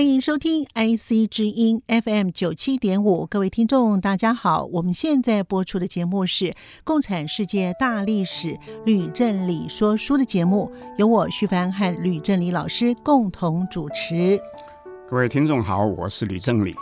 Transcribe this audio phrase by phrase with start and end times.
[0.00, 4.64] 欢迎收听 IC 之音 FM 九七点五，各位听众，大家好。
[4.72, 6.46] 我们现在播出的节目是
[6.84, 8.48] 《共产世界大历史》
[8.86, 14.40] 吕正理说书的节目，由我徐凡和吕正理老师共同主持。
[15.06, 16.74] 各位听众好，我是吕正理。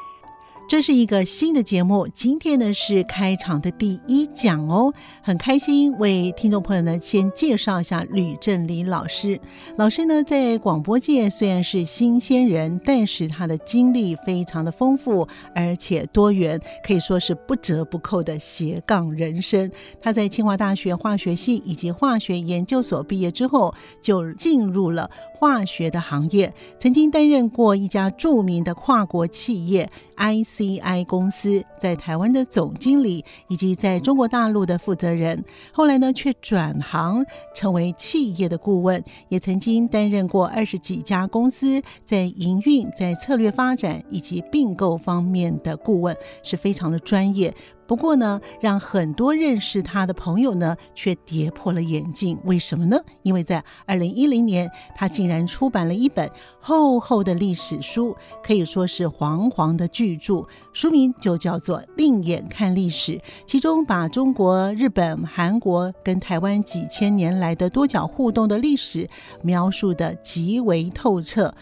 [0.68, 9.40] 这是一个新的节目，今天呢是开场的第一讲哦，很开心为听众朋友呢先介绍一下吕正林老师。
[9.76, 19.72] 老师呢在广播界虽然是新鲜人，但是他的经历非常的丰富，而且多元，可以说是不折不扣的斜杠人生。
[20.02, 35.44] 他在清华大学化学系以及化学研究所毕业之后，就进入了化学的行业，曾经担任过一家著名的跨国企业 ICI 公司在台湾的总经理，以及在中国大陆的负责人。
[35.72, 47.54] 后来呢，却转行成为企业的顾问，也曾经担任过二十几家公司在营运、在策略发展以及并购方面的顾问，是非常的专业。
[47.88, 52.38] 不过呢，让很多认识他的朋友呢，却跌破了眼镜。
[52.44, 53.00] 为什么呢？
[53.22, 63.12] 因为在二零一零年，他竟然出版了一本厚厚的历史书，可以说是煌煌的巨著，书名就叫做《另眼看历史》，
[63.46, 69.08] 其中把中国、日本、韩国跟台湾几千年来的多角互动的历史
[69.42, 71.54] 描述得极为透彻。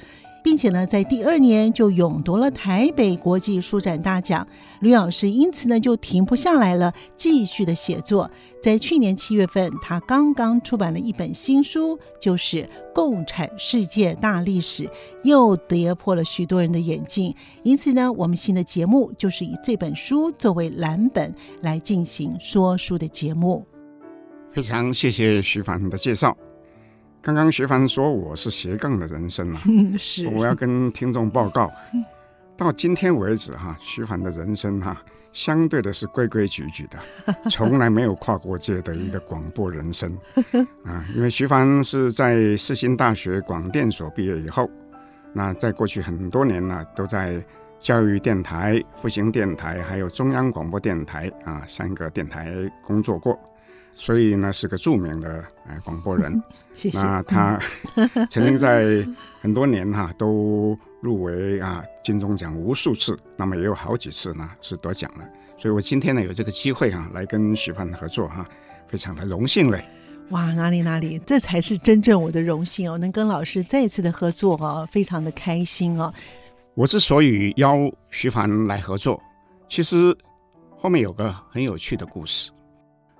[0.46, 4.46] 并且呢，在第二年就勇夺了台北国际书展大奖。
[4.78, 8.30] 吕老师因此呢，就停不下来了，继续的写作。
[8.62, 12.58] 在去年七月份，他刚刚出版了一本新书，就是
[12.94, 14.84] 《共产世界大历史》，
[15.24, 17.34] 又跌破了许多人的眼镜。
[17.64, 23.66] 因此呢，我们新的节目就是以这本书作为蓝本来进行说书的节目。
[24.52, 26.36] 非常谢谢徐凡的介绍。
[27.26, 29.60] 刚刚徐凡说我是斜杠的人生啊，
[29.98, 30.28] 是。
[30.28, 31.68] 我要跟听众报告，
[32.56, 36.96] 到今天为止哈，徐凡的人生哈，相对的是规规矩矩的，
[37.50, 40.16] 从来没有跨过界的一个广播人生
[40.86, 41.04] 啊。
[41.16, 44.70] 因为徐凡是在世新大学广电所毕业以后，
[45.32, 47.44] 那在过去很多年呢，都在
[47.80, 52.54] 教育电台、复兴电台还有中央广播电台啊三个电台
[52.86, 53.36] 工作过。
[53.98, 56.40] 所以呢，是个著名的呃广播人。
[56.74, 56.98] 谢谢。
[56.98, 57.58] 那他
[58.28, 59.02] 曾经在
[59.40, 65.26] 很多年哈、啊、都入围啊金钟奖无数次，那么也有好几次呢是得奖了。
[65.56, 68.48] 所以我今天呢有这个机会哈、啊、来跟徐帆合作哈、啊，
[68.86, 69.82] 非常的荣幸嘞。
[70.28, 76.12] 哇，哪里哪里，这才是真正我的荣幸哦，能跟老师再一次的合作哦，非常的开心哦。
[76.74, 79.18] 我之所以邀徐凡来合作，
[79.70, 80.14] 其实
[80.76, 82.50] 后面有个很有趣的故事。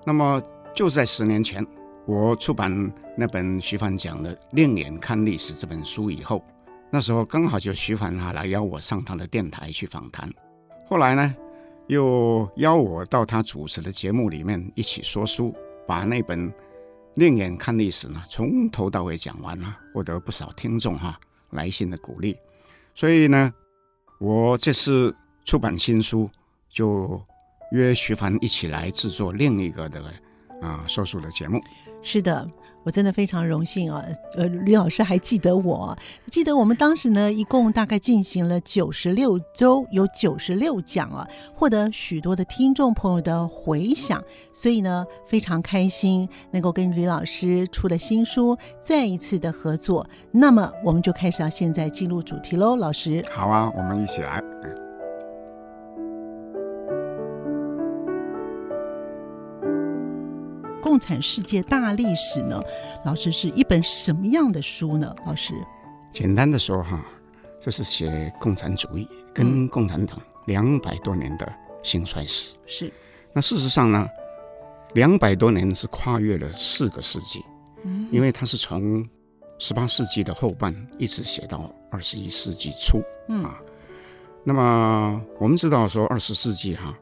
[0.04, 0.42] 那么。
[0.76, 1.66] 就在十年前，
[2.04, 6.44] 我出版那本徐凡讲的《另眼看历史》这本书以后，
[6.90, 10.30] 那时候刚好就徐凡他来邀我上他的电台去访谈，
[10.86, 11.34] 后来呢，
[11.86, 15.54] 又邀我到他主持的节目里面一起说书，
[15.86, 16.50] 把那本
[17.14, 21.18] 《另眼看历史》呢从头到尾讲完了，获得不少听众哈
[21.52, 22.36] 来信的鼓励，
[22.94, 23.50] 所以呢，
[24.18, 25.16] 我这次
[25.46, 26.28] 出版新书
[26.68, 27.18] 就
[27.72, 30.04] 约徐凡一起来制作另一个的。
[30.62, 31.60] 啊，说书的节目
[32.02, 32.48] 是的，
[32.84, 34.04] 我真的非常荣幸啊。
[34.36, 35.96] 呃，吕老师还记得我，
[36.30, 44.22] 记得我们当时呢，一共大概进行了九十六周，有九十六讲啊，获得许多的听众朋友的回响，
[44.52, 50.08] 所以呢，非常开心能够跟吕老师出的新书再一次的合作。
[50.30, 53.24] 那么，我们就开始要现在进入主题喽，老师。
[53.30, 54.85] 好啊，我们一起来。
[60.86, 62.62] 共产世界大历史呢，
[63.04, 65.12] 老师是一本什么样的书呢？
[65.26, 65.52] 老师，
[66.12, 67.04] 简单的说哈，
[67.60, 70.16] 就是写共产主义跟共产党
[70.46, 71.52] 两百多年的
[71.82, 72.50] 兴衰史。
[72.66, 72.92] 是，
[73.32, 74.06] 那事实上呢，
[74.94, 77.44] 两百多年是跨越了四个世纪，
[77.82, 79.04] 嗯，因为它是从
[79.58, 83.60] 十八世纪的后半一直写到二十一世纪初，嗯啊，
[84.44, 86.96] 那么我们知道说二十世纪哈，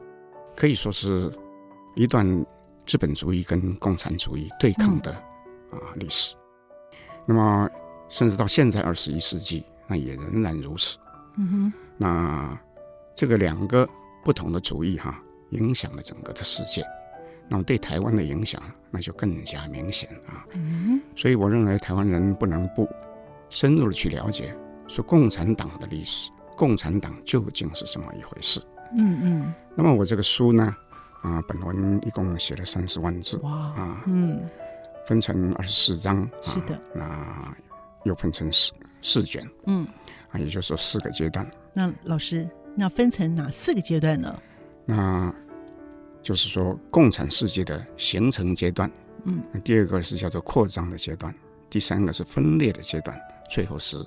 [0.55, 1.31] 可以说是
[1.93, 2.43] 一段。
[2.85, 5.11] 资本主义跟共产主义对抗的
[5.71, 6.35] 啊历史，
[7.25, 7.69] 那么
[8.09, 10.97] 甚至到现在二十一世纪，那也仍然如此。
[11.37, 12.57] 嗯哼，那
[13.15, 13.87] 这个两个
[14.23, 16.83] 不同的主义哈，影响了整个的世界，
[17.49, 18.61] 那么对台湾的影响
[18.91, 20.45] 那就更加明显啊。
[20.53, 22.87] 嗯，所以我认为台湾人不能不
[23.49, 24.55] 深入的去了解，
[24.87, 28.61] 说共产党的历史，共产党究竟是什么一回事。
[28.95, 29.53] 嗯嗯。
[29.75, 30.73] 那么我这个书呢，
[31.21, 33.37] 啊，本文一共写了三十万字。
[33.37, 33.51] 哇。
[33.51, 34.03] 啊。
[34.05, 34.41] 嗯。
[35.07, 36.29] 分成二十四章。
[36.43, 36.79] 是的。
[36.93, 37.55] 那
[38.03, 38.71] 又分成四
[39.01, 39.47] 四卷。
[39.65, 39.87] 嗯。
[40.31, 41.49] 啊，也就是说四个阶段。
[41.73, 44.39] 那老师，那分成哪四个阶段呢？
[44.85, 45.33] 那
[46.21, 48.91] 就是说共产世界的形成阶段。
[49.23, 49.41] 嗯。
[49.63, 51.33] 第二个是叫做扩张的阶段，
[51.69, 53.19] 第三个是分裂的阶段，
[53.49, 53.97] 最后是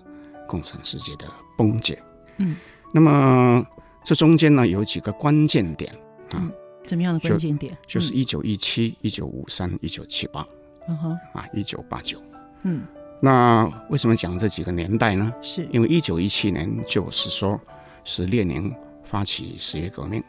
[0.47, 1.27] 共产世界的
[1.57, 2.01] 崩解。
[2.39, 2.57] 嗯。
[2.93, 3.67] 那么
[4.05, 5.93] 这中间呢，有几个关键点
[6.31, 6.35] 啊。
[6.35, 6.53] 嗯。
[6.89, 7.77] 怎么样的关键点？
[7.87, 10.47] 就，就是一九一七、一九五三、一九七八。
[10.89, 11.13] 嗯哼。
[11.35, 12.19] 啊，一九八九。
[12.63, 12.83] 嗯。
[13.21, 15.31] 那为什么讲这几个年代呢？
[15.43, 17.61] 是因为一九一七年就是说，
[18.05, 18.75] 是列宁
[19.05, 20.23] 发起十月革命，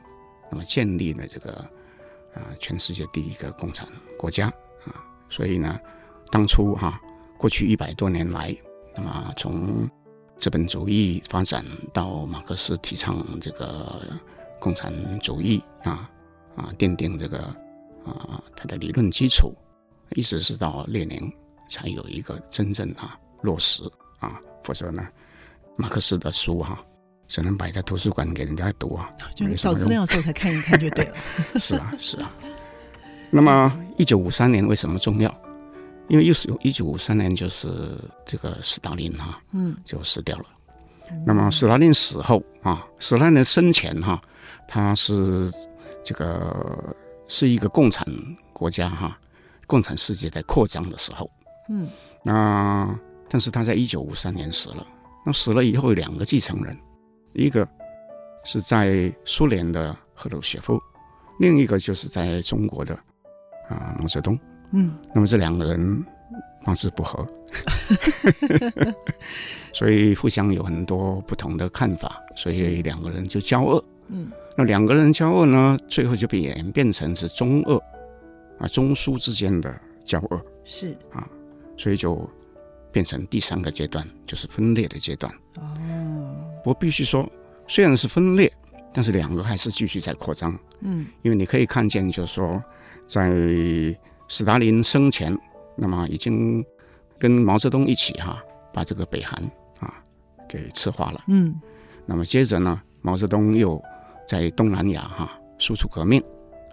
[0.51, 1.53] 那么建立了这个
[2.33, 4.47] 啊全世界第一个共产国家
[4.85, 5.79] 啊，所以呢，
[6.31, 7.01] 当初哈、啊、
[7.37, 8.53] 过去一百多年来，
[8.97, 9.87] 那么从
[10.37, 11.63] 资本主义发展
[11.93, 14.01] 到马克思提倡这个
[14.59, 16.09] 共产主义啊
[16.59, 17.39] 啊奠定这个
[18.05, 19.53] 啊他的理论基础，
[20.11, 21.31] 一直是到列宁。
[21.71, 23.83] 才有一个真正啊落实
[24.17, 25.07] 啊，否则呢，
[25.75, 26.81] 马克思的书哈、啊，
[27.27, 31.15] 只能摆在图书馆给人家读啊，就找资料的时候才看一看就对了。
[31.61, 32.33] 是啊，是啊。
[33.29, 35.31] 那么一九五三年为什么重要？
[36.07, 37.69] 因为又是一九五三年就是
[38.25, 40.45] 这个斯大林哈、啊，嗯，就死掉了。
[41.11, 44.21] 嗯、那么斯大林死后啊，斯大林生前哈、啊，
[44.67, 45.51] 他是
[46.03, 46.95] 这个
[47.27, 48.05] 是一个共产
[48.53, 49.19] 国家哈、啊，
[49.67, 51.29] 共产世界在扩张的时候。
[51.69, 51.87] 嗯，
[52.23, 52.97] 那
[53.29, 54.85] 但是他在一九五三年死了。
[55.25, 56.75] 那死了以后有两个继承人，
[57.33, 57.67] 一个
[58.43, 60.81] 是在苏联的赫鲁雪夫，
[61.39, 62.97] 另一个就是在中国的
[63.67, 64.39] 啊毛泽东。
[64.71, 66.05] 嗯，那么这两个人
[66.63, 67.27] 八字不合，
[69.73, 73.83] 所以互相有很多不同的看法，所以两个人就交恶。
[74.07, 77.81] 嗯，那两个人交恶呢，最后就被演变成是中恶
[78.59, 79.73] 啊中枢之间的
[80.03, 80.41] 交恶。
[80.63, 81.27] 是啊。
[81.77, 82.29] 所以就
[82.91, 85.33] 变成第三个阶段，就是分裂的阶段。
[85.55, 86.35] 哦，
[86.65, 87.25] 我必须说，
[87.69, 88.51] 虽然是分裂，
[88.91, 90.59] 但是两个还是继续在扩张。
[90.81, 92.61] 嗯，因为你可以看见，就是说，
[93.07, 93.31] 在
[94.27, 95.33] 斯大林生前，
[95.77, 96.61] 那么已经
[97.17, 98.43] 跟毛泽东一起哈，
[98.73, 99.41] 把这个北韩
[99.79, 100.03] 啊
[100.49, 101.23] 给赤化了。
[101.29, 101.55] 嗯，
[102.05, 103.81] 那么接着呢，毛泽东又
[104.29, 106.21] 在东南亚哈输出革命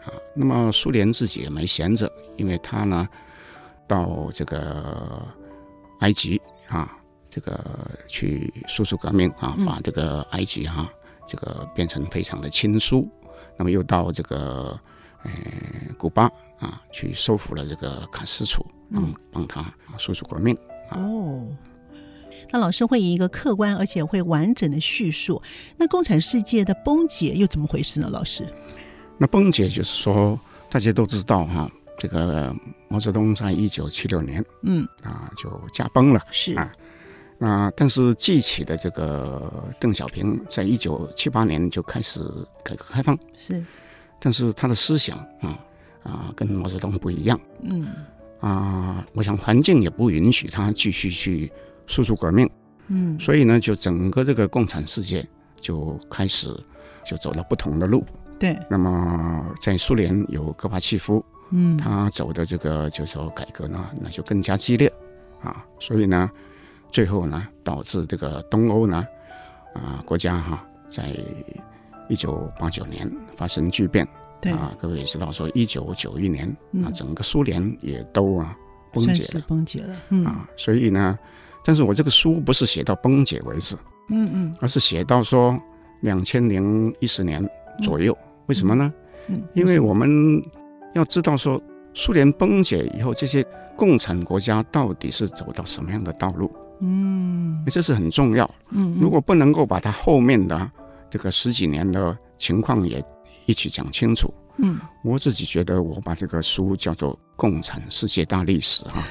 [0.05, 0.12] 啊。
[0.35, 3.08] 那么苏联自己也没闲着，因为他呢。
[3.88, 5.25] 到这个
[6.00, 6.99] 埃及啊，
[7.31, 7.64] 这个
[8.08, 10.91] 去输出革命啊，把这个埃及哈、啊，
[11.25, 13.08] 这个变成非常的亲苏。
[13.56, 14.76] 那么又到这个
[15.23, 15.31] 呃
[15.97, 16.25] 古巴
[16.58, 19.64] 啊，去收复了这个卡斯楚，嗯，帮他
[19.99, 20.53] 输出革命。
[20.91, 21.47] 哦，
[22.50, 25.43] 那老师会以一个客观而且会完整的叙述，
[25.76, 28.08] 那共产世界的崩解又怎么回事呢？
[28.10, 28.46] 老师，
[29.19, 30.38] 那崩解就是说，
[30.70, 31.70] 大家都知道哈。
[31.98, 32.54] 这个
[32.88, 36.70] 毛泽东在一九七六年，嗯啊，就驾崩了，是啊，
[37.38, 39.50] 那但是继起的这个
[39.81, 42.20] 邓小平，在一九七八年就开始
[42.62, 43.65] 改革开放，是，
[44.20, 45.58] 但是他的思想啊
[46.03, 47.86] 啊跟毛泽东不一样，嗯
[48.41, 51.50] 啊，我想环境也不允许他继续去
[51.86, 52.48] 输出革命，
[52.88, 55.26] 嗯，所以呢，就整个这个共产世界
[55.60, 56.48] 就开始
[57.05, 58.05] 就走了不同的路，
[58.38, 61.24] 对，那么在苏联有戈巴契夫。
[61.50, 64.93] 嗯，他走的这个就是说改革呢，那就更加激烈。
[65.40, 66.28] 啊，所以呢，
[66.90, 69.06] 最后呢，导致这个东欧呢，
[69.74, 71.16] 啊，国家哈、啊，在
[72.08, 74.05] 一九八九年发生巨变，
[74.40, 74.50] 对。
[74.50, 78.56] 啊，各位也知道说一九九一年、嗯、啊，整个苏联也都啊
[78.93, 81.16] 崩解了，崩解了，嗯、啊，所以呢，
[81.67, 83.77] 但是我这个书不是写到崩解为止，
[84.08, 85.61] 嗯嗯，而是写到说
[86.01, 87.46] 两千零一十年
[87.82, 88.91] 左右，嗯、为什么呢？
[89.27, 90.43] 嗯，因为我们。
[90.94, 93.44] 要知道说，苏联崩解以后，这些
[93.77, 96.51] 共产国家到底是走到什么样的道路？
[96.81, 98.51] 嗯，这是很重要。
[98.70, 100.70] 嗯，如果不能够把它后面的
[101.11, 103.05] 这个十几年的情况也
[103.44, 109.03] 一起讲清楚，嗯，我自己觉得我把这个书叫做《共产世界大历史》哈。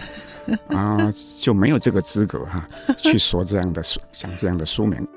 [0.70, 2.62] 啊，就没有这个资格哈、
[2.98, 5.08] 去说这样的书，像这样的书名。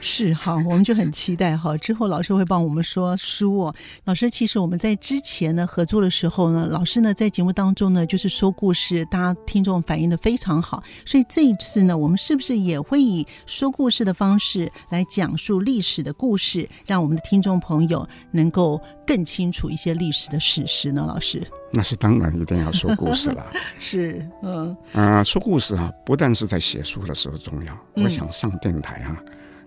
[0.00, 1.76] 是哈，我们就很期待哈。
[1.78, 3.74] 之后老师会帮我们说书哦。
[4.04, 10.82] 老师，其实我们在之前呢合作的时候呢，老师呢在节目当中呢就是说故事，大家听众反应的非常好。
[11.06, 21.02] 所以这一次呢，我们是不是也会以说故事的方式来讲述历史的故事，让我们的听众朋友能够更清楚一些历史的史实呢？
[21.08, 23.46] 老师，那是当然，一定要说故事了。
[23.80, 29.16] 是，嗯，啊、呃，说故事啊，不但是在写书的时候重要，嗯、我想上电台啊，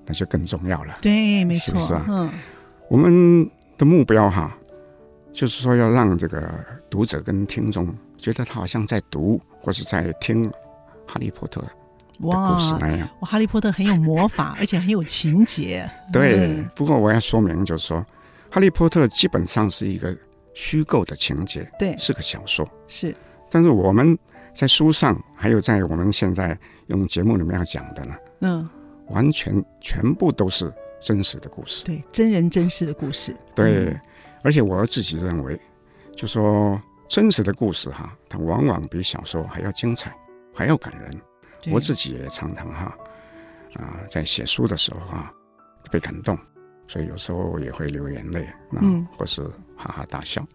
[0.06, 1.00] 那就更重要了。
[1.02, 2.06] 对，没错，是不是啊？
[2.08, 2.32] 嗯，
[2.88, 4.56] 我们的目标哈，
[5.34, 6.48] 就是说要让这个
[6.88, 7.88] 读者跟听众
[8.20, 10.48] 觉得他好像在读或是在听
[11.08, 11.72] 《哈利波特》的
[12.20, 13.00] 故事那样。
[13.00, 15.90] 哇，哇，《哈利波特》很有魔法，而且很有情节。
[16.14, 17.98] 对，嗯、不过我要说明，就是说。
[18.52, 20.16] 《哈利波特》基本上是一个
[20.54, 23.16] 虚构的情节，对，是个小说，是。
[23.50, 24.18] 但是我们
[24.54, 28.70] 在书上，还有在我们现在用节目里面要讲的呢，嗯，
[29.08, 33.86] 完全全部都是真实的故事，对，真人真事的故事，对。
[33.86, 34.00] 嗯、
[34.44, 35.58] 而且我自己认为，
[36.18, 36.78] 就说
[37.08, 40.14] 真实的故事哈，它往往比小说还要精彩，
[40.54, 41.10] 还要感人。
[41.72, 42.98] 我自己也常常哈
[43.76, 45.34] 啊，在写书的时候哈
[45.90, 46.38] 被感动。
[46.92, 48.46] 所以有时候也会流眼泪，
[48.82, 49.42] 嗯，或是
[49.78, 50.46] 哈哈大笑。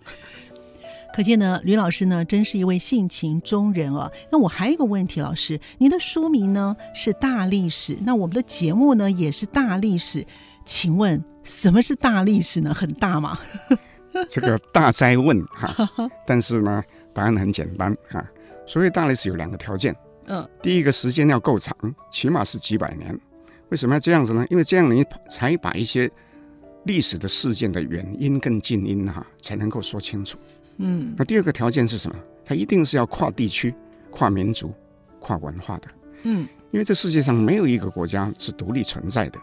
[1.14, 4.12] 可见呢，吕老师呢，真是一位性情中人哦。
[4.30, 10.22] 那我还有一个问题，老师，您的书名呢是大历史，那我们的节目呢也是大历史，
[10.66, 12.74] 请问什么是大历史呢？
[12.74, 13.38] 很大吗？
[14.28, 15.88] 这个大灾问哈，
[16.26, 16.82] 但是呢，
[17.14, 18.22] 答案很简单哈。
[18.66, 21.74] 所谓大历史有两个条件，嗯，第一个时间要够长，
[22.10, 23.18] 起码是几百年。
[23.70, 24.46] 为什么要这样子呢？
[24.50, 26.10] 因为这样你才把一些
[26.86, 30.38] 历史的事件的原因跟近因哈、啊，才能够说清楚。
[30.78, 32.16] 嗯，那第二个条件是什么？
[32.44, 33.74] 它一定是要跨地区、
[34.10, 34.72] 跨民族、
[35.18, 35.88] 跨文化的。
[36.22, 39.38] 嗯，因为这世界上没有一个国家是独立存在的，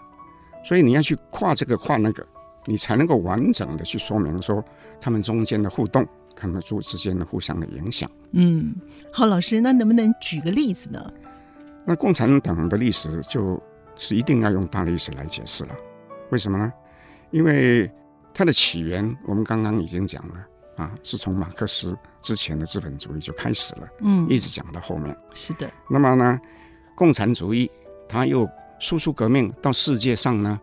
[0.63, 2.25] 所以你要去跨这个跨那个，
[2.65, 4.63] 你才能够完整的去说明说
[5.01, 8.09] 他们中间的互动，他们之之间的互相的影响。
[8.31, 8.73] 嗯，
[9.11, 11.13] 好，老师，那能不能举个例子呢？
[11.85, 13.61] 那共产党的历史就
[13.97, 15.75] 是一定要用大历史来解释了，
[16.29, 16.71] 为什么呢？
[17.33, 17.91] 因为
[18.33, 20.35] 它的起源，我们刚刚已经讲了
[20.77, 25.15] 啊，是从马克思之前的资本主义就开始了，嗯，一直讲到后面。
[25.33, 25.69] 是的。
[25.89, 26.39] 那么呢，
[26.95, 27.69] 共产主义
[28.07, 28.47] 它又
[28.79, 30.59] 输出革命到世界上呢，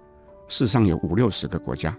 [0.47, 1.91] 世上有五六十个国家，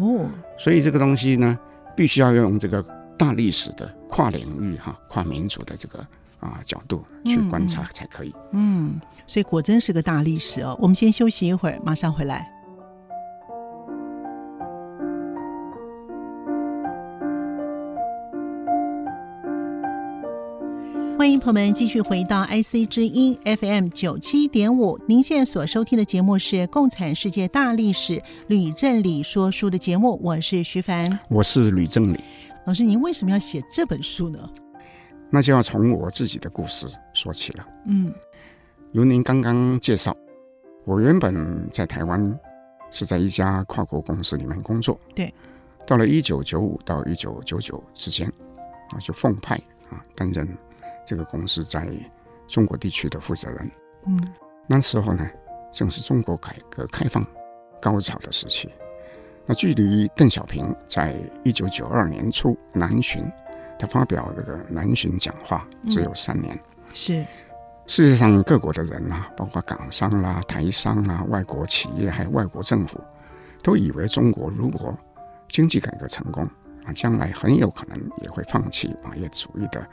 [0.00, 1.56] 哦，所以这个东西呢，
[1.96, 2.82] 必须要用这个
[3.16, 6.04] 大历史的跨领域哈、啊、跨民族的这个
[6.40, 8.34] 啊角度去观察才可以。
[8.50, 10.76] 嗯，嗯，所以果真是个大历史哦。
[10.80, 12.52] 我们先休息一会儿，马上回来。
[21.28, 24.98] 欢迎朋友们继续回到 IC 之音 FM 九七点五。
[25.06, 28.14] 您现在所收听的节目是《共产世界大历史》
[28.46, 32.18] 吕正理说书的节目，我是徐凡，我是吕正理。
[32.64, 34.38] 老师，您为什么要写这本书呢？
[35.28, 37.66] 那就要从我自己的故事说起了。
[37.84, 38.10] 嗯，
[38.90, 40.16] 如您刚刚介绍，
[40.86, 42.40] 我原本在台湾
[42.90, 44.98] 是在一家跨国公司里面工作。
[45.14, 45.34] 对，
[45.86, 48.26] 到了一九九五到一九九九之间，
[48.88, 49.56] 啊，就奉派
[49.90, 50.48] 啊担任。
[51.08, 51.88] 这个公司在
[52.46, 53.70] 中国地区的负责人，
[54.06, 54.34] 嗯，
[54.66, 55.26] 那时候呢，
[55.72, 57.26] 正是中国改革开放
[57.80, 58.68] 高潮的时期。
[59.46, 63.24] 那距离邓小平在一九九二年初南巡，
[63.78, 66.54] 他发表这个南巡讲话只有三年。
[66.54, 67.26] 嗯、是
[67.86, 73.02] 世界上各国的人啊，包括港商啦、台商啊、外国企业还有外国政府，
[73.62, 74.94] 都以为中国如果
[75.48, 76.44] 经济改革成功
[76.84, 79.88] 啊，将来很有可能也会放弃马列主义的。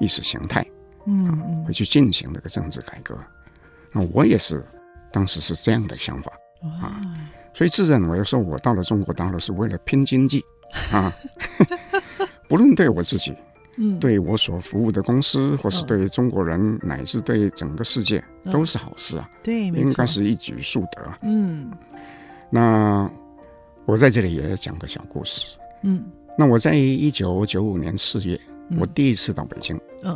[0.00, 0.64] 意识形态，
[1.06, 3.16] 嗯，会去进行这个政治改革。
[3.92, 4.64] 那我也是，
[5.12, 6.32] 当时是这样的想法
[6.80, 7.00] 啊，
[7.54, 10.44] 所以自认为说，我到了中国大陆是为了拼经济
[10.92, 11.12] 啊，
[12.48, 13.34] 不论对我自己，
[13.76, 19.28] 嗯，对我所服务的公司，或是对中国人，乃至对整个世界，都是好事啊。
[19.42, 21.18] 对，应该是一举数得。
[21.22, 21.70] 嗯，
[22.50, 23.10] 那
[23.86, 25.56] 我在这里也讲个小故事。
[25.82, 26.04] 嗯，
[26.36, 28.38] 那我在一九九五年四月。
[28.78, 30.14] 我第一次到北京，嗯，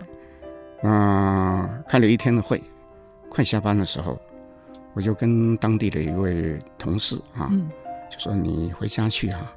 [0.82, 2.62] 啊、呃，开了一天的会，
[3.28, 4.20] 快下班的时候，
[4.94, 7.68] 我就跟当地的一位同事啊，嗯、
[8.10, 9.52] 就说你回家去哈、啊，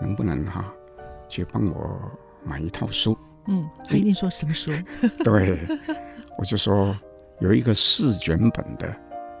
[0.00, 0.72] 能不能哈、啊，
[1.28, 2.00] 去帮我
[2.44, 3.16] 买一套书？
[3.46, 4.72] 嗯，他一定说什么书？
[5.22, 5.58] 对，
[6.38, 6.96] 我就说
[7.40, 8.94] 有一个四卷本的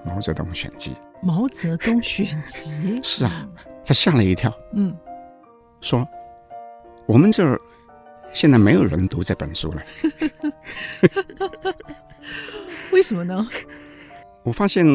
[0.04, 0.96] 毛泽东选集。
[1.20, 3.00] 毛泽东选集？
[3.02, 3.48] 是啊，
[3.84, 4.96] 他吓了一跳，嗯，
[5.80, 6.06] 说
[7.06, 7.60] 我们这儿。
[8.32, 9.82] 现在没有人读这本书了，
[12.92, 13.48] 为什么呢？
[14.42, 14.86] 我发现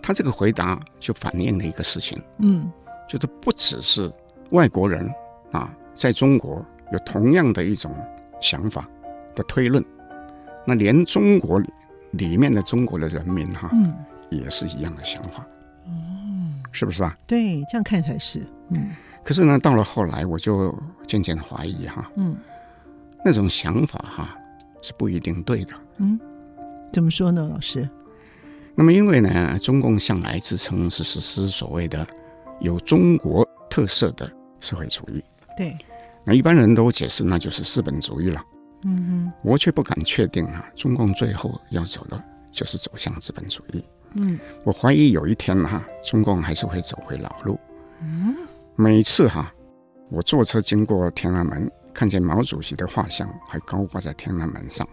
[0.00, 2.70] 他这个回答就反映了一个事情，嗯，
[3.08, 4.10] 就是不只是
[4.50, 5.10] 外国人
[5.50, 7.94] 啊，在中国有同样的一种
[8.40, 8.88] 想法
[9.34, 9.84] 的推论，
[10.64, 11.60] 那连中国
[12.12, 13.94] 里面的中国的人民哈，嗯，
[14.30, 15.46] 也是一样的想法，
[15.86, 17.16] 嗯，是不是啊？
[17.26, 18.46] 对，这样看才是。
[18.68, 18.90] 嗯。
[19.24, 20.76] 可是呢，到了后来，我就
[21.06, 22.36] 渐渐怀疑哈，嗯，
[23.24, 24.36] 那种想法哈
[24.82, 25.74] 是不一定对的。
[25.98, 26.18] 嗯，
[26.92, 27.88] 怎么说呢，老师？
[28.74, 32.06] 那么因为呢，中共向来自称是实施所谓的
[32.60, 35.22] 有中国特色的社会主义。
[35.56, 35.76] 对。
[36.24, 38.42] 那一般人都解释那就是资本主义了。
[38.84, 39.32] 嗯哼。
[39.42, 43.84] 我却不敢确定啊，中共最后要走的就是走向资本主义。
[44.14, 44.38] 嗯。
[44.64, 47.60] 我怀疑有一天哈，中共还是会走回老路。
[48.00, 48.34] 嗯。
[48.74, 49.52] 每次哈，
[50.10, 54.86] 我坐车经过天安门，看见毛主席的画像还高挂在天安门上，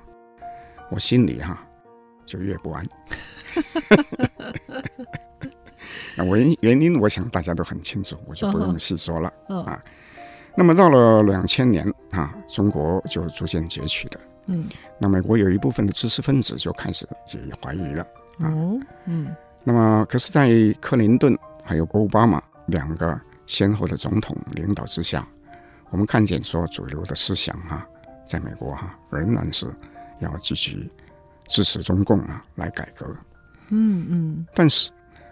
[0.91, 1.65] 我心里哈
[2.25, 2.85] 就越不安。
[6.15, 9.63] 那原原因，我想大家都很清楚，我就不用细说了、uh uh.
[9.63, 9.81] 啊。
[10.55, 14.19] 那么到了两千年啊，中国就逐渐崛起的。
[14.47, 14.67] 嗯，
[14.99, 18.03] 那美国有一部分的知识分子就开始也怀疑了。
[18.39, 18.51] 哦、啊，
[19.05, 19.33] 嗯。
[19.63, 20.49] 那么，可是，在
[20.81, 23.19] 克林顿还有奥巴马两个。
[23.49, 25.27] 先后的总统领导之下，
[25.89, 27.87] 我们看见说主流的思想哈、啊，
[28.23, 29.65] 在美国哈、啊、仍然是
[30.19, 30.87] 要继续
[31.47, 33.07] 支持中共啊来改革。
[33.69, 34.11] 嗯嗯。
[34.11, 34.91] 嗯，但是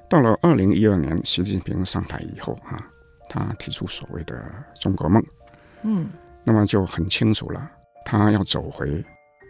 [0.10, 2.90] 到了二零一二年，习近平上台以后、啊，
[3.30, 5.24] 他提出所谓的中国梦。
[5.84, 6.10] 嗯。
[6.44, 7.70] 那么就很清楚了，
[8.04, 9.06] 他要走回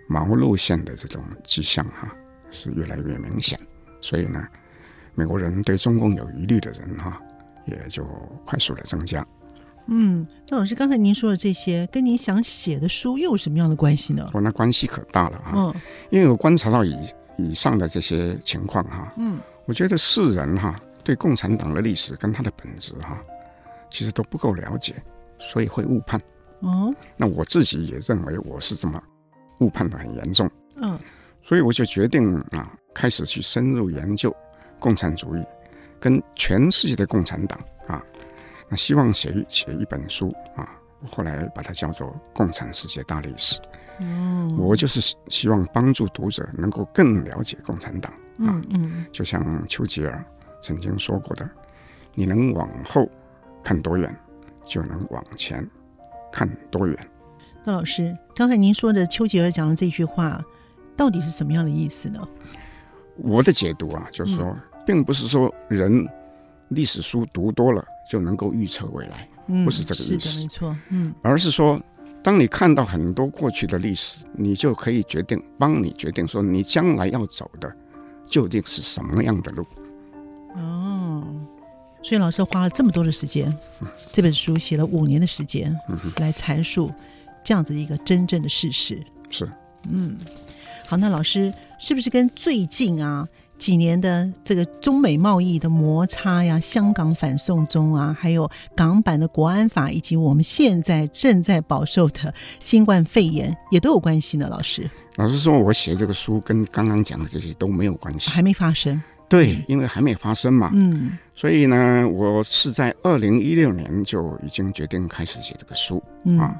[0.09, 2.15] 毛路线的这种迹象哈、啊，
[2.51, 3.57] 是越来越明显。
[4.01, 4.45] 所以呢，
[5.15, 7.21] 美国人对中共有疑虑的人哈、啊。
[7.67, 8.03] 也就
[8.45, 9.25] 快速的增加。
[9.89, 14.29] 嗯，那老师刚才您说的这些，跟您想写的书又有什么样的关系呢？
[14.33, 15.53] 我那关系可大了啊！
[15.55, 15.73] 嗯，
[16.09, 16.93] 因为我观察到以
[17.37, 23.17] 以上的这些情况哈，嗯，我觉得世人哈对共产党的历史跟它的本质哈，
[23.89, 24.93] 其实都不够了解，
[25.39, 26.19] 所以会误判。
[26.59, 29.01] 哦，那我自己也认为我是这么
[29.59, 30.51] 误判的很严重。
[30.75, 30.99] 嗯，
[31.43, 34.35] 所以我就决定啊，开始去深入研究
[34.79, 35.43] 共产主义。
[35.99, 38.03] 跟全世界的共产党啊，
[38.69, 40.69] 那希望写写一本书啊，
[41.09, 43.59] 后来把它叫做《共产世界大历史》。
[43.99, 48.17] 嗯，我就是希望帮助读者能够更了解共产党啊。
[48.37, 50.23] 嗯嗯，就像丘吉尔
[50.61, 51.49] 曾经说过的
[52.13, 53.09] ：“你能往后
[53.63, 54.15] 看多远，
[54.63, 55.67] 就能往前
[56.31, 57.09] 看多远。”
[57.65, 60.45] 那老师，刚才您说的丘吉尔讲的这句话，
[60.95, 62.19] 到底是什么样的意思呢？
[63.15, 64.55] 我的解读啊，就是说。
[64.87, 66.07] 嗯并不是说人
[66.69, 71.77] 历史书读多了就能够预测未来，嗯、不是这个意思，没错，嗯，而是说，
[72.23, 77.69] 当你看到很多过去的历史，你就可以决定，帮你决定说你将来要走的
[78.25, 79.65] 究竟是什么样的路。
[80.55, 81.21] 哦，
[82.01, 83.49] 所以老师花了这么多的时间，
[83.81, 86.89] 嗯、这本书写了五年的时间，嗯、来阐述
[87.43, 89.03] 这样子一个真正的事实。
[89.29, 89.51] 是，
[89.89, 90.17] 嗯，
[90.87, 93.27] 好，那老师是不是跟最近啊？
[93.57, 104.47] 几年的这个中美贸易的摩擦呀，香港反送中啊，还有港版的国安法，以及我们现在正在饱受的新冠肺炎，也都有关系呢。
[104.49, 109.01] 老师，老实说，我写这个书跟刚刚讲的这些都没有关系，还没发生。
[109.27, 110.71] 对，因为还没发生嘛。
[110.73, 116.55] 嗯，所以呢，我是在二零一六年就已经决定开始写这个书、嗯、啊。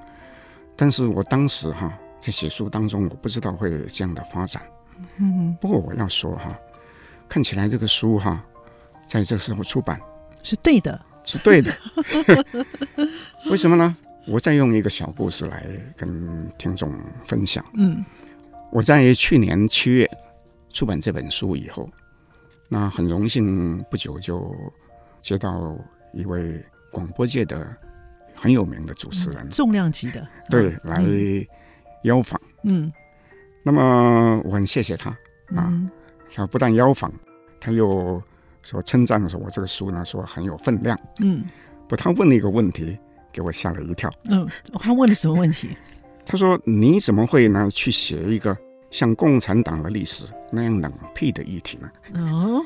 [0.76, 4.62] 但是我当时哈在写书当中，我不知道会有这样的发展。
[5.18, 6.58] 嗯，不过我要说哈。
[7.30, 8.44] 看起来这个书哈，
[9.06, 10.00] 在这时候出版
[10.44, 11.76] 是对的，是对的。
[13.52, 13.96] 为什么呢？
[14.28, 16.92] 我再用一个小故事来跟听众
[17.26, 17.64] 分享。
[17.76, 18.04] 嗯，
[18.72, 20.10] 我在去年七月
[20.70, 21.90] 出版这本书以后，
[22.68, 24.54] 那很荣幸不久就
[25.22, 25.78] 接到
[26.14, 26.62] 一位
[26.92, 27.74] 广播界的
[28.36, 31.02] 很有名的主持人，重量级的，对，来
[32.04, 32.40] 邀访。
[32.64, 32.92] 嗯，
[33.64, 35.10] 那么我很谢谢他
[35.56, 35.68] 啊。
[35.70, 35.90] 嗯
[36.34, 37.12] 他不但邀访，
[37.60, 38.22] 他又
[38.62, 41.44] 说称赞说：“我这个书呢，说很有分量。”嗯，
[41.88, 42.98] 不，他问了一个问题，
[43.32, 44.12] 给我吓了一跳。
[44.26, 44.48] 嗯，
[44.80, 45.70] 他问了什么问题？
[46.26, 48.56] 他说：“你怎么会呢去写一个
[48.92, 51.90] 像共产党的历史那样冷僻的议题呢？”
[52.22, 52.62] 哦，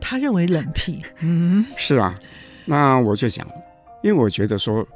[0.00, 1.02] 他认为冷僻。
[1.20, 2.14] 嗯，是啊。
[2.66, 3.46] 那我就讲，
[4.02, 4.86] 因为我觉得说，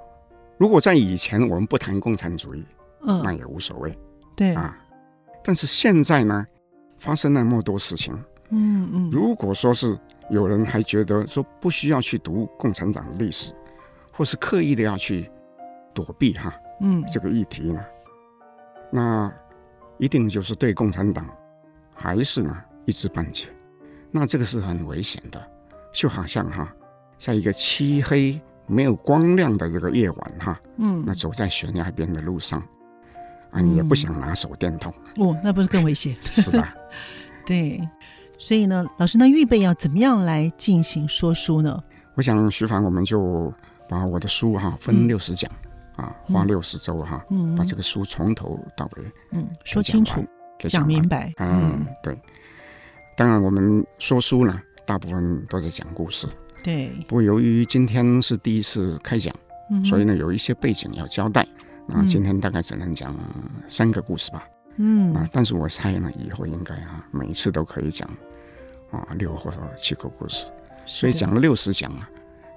[0.59, 2.63] 如果在以前我们不谈共产主义，
[3.07, 3.99] 嗯，那也无所谓。
[4.37, 4.77] 对啊，
[5.43, 6.47] 但是现在呢？
[7.03, 8.15] 发生那么多事情，
[8.51, 9.99] 嗯嗯，如果说是
[10.31, 13.53] 有人还觉得说不需要去读共产党的历史，
[14.13, 15.29] 或是刻意的要去
[15.93, 17.85] 躲避哈，嗯，这个议题呢，
[18.93, 19.33] 那
[19.99, 21.29] 一定就是对共产党
[21.93, 23.49] 还是呢一知半解，
[24.13, 25.45] 那这个是很危险的，
[25.93, 26.73] 就好像哈，
[27.19, 32.63] 在一个漆黑没有光亮的这个夜晚哈，嗯，那走在悬崖边的路上。
[33.53, 36.17] 啊，你也不想拿手电筒、嗯、哦，那不是更危险？
[36.23, 36.75] 是吧？
[37.47, 37.81] 对，
[38.39, 41.81] 所以呢，老师，那预备要怎么样来进行说书呢？
[42.15, 43.53] 我想徐凡，我们就
[43.89, 45.51] 把我的书哈分六十讲，
[45.99, 50.25] 嗯、啊，花六十周哈，嗯、把这个书从头到尾嗯说清楚，
[50.59, 51.33] 讲，讲明白。
[51.37, 52.19] 嗯，对。
[53.17, 56.27] 当然，我们说书呢，大部分都在讲故事。
[56.63, 56.89] 对。
[57.07, 59.35] 不过由于今天是第一次开讲，
[59.71, 61.47] 嗯、所以呢，有一些背景要交代。
[61.89, 63.15] 啊，今天大概只能讲
[63.69, 64.47] 三个故事吧。
[64.77, 65.13] 嗯。
[65.15, 68.09] 啊，但是我猜呢，以后应该啊，每一次都可以讲
[68.91, 70.47] 啊六或者七个故事。
[70.87, 72.09] 所以讲了六十讲啊。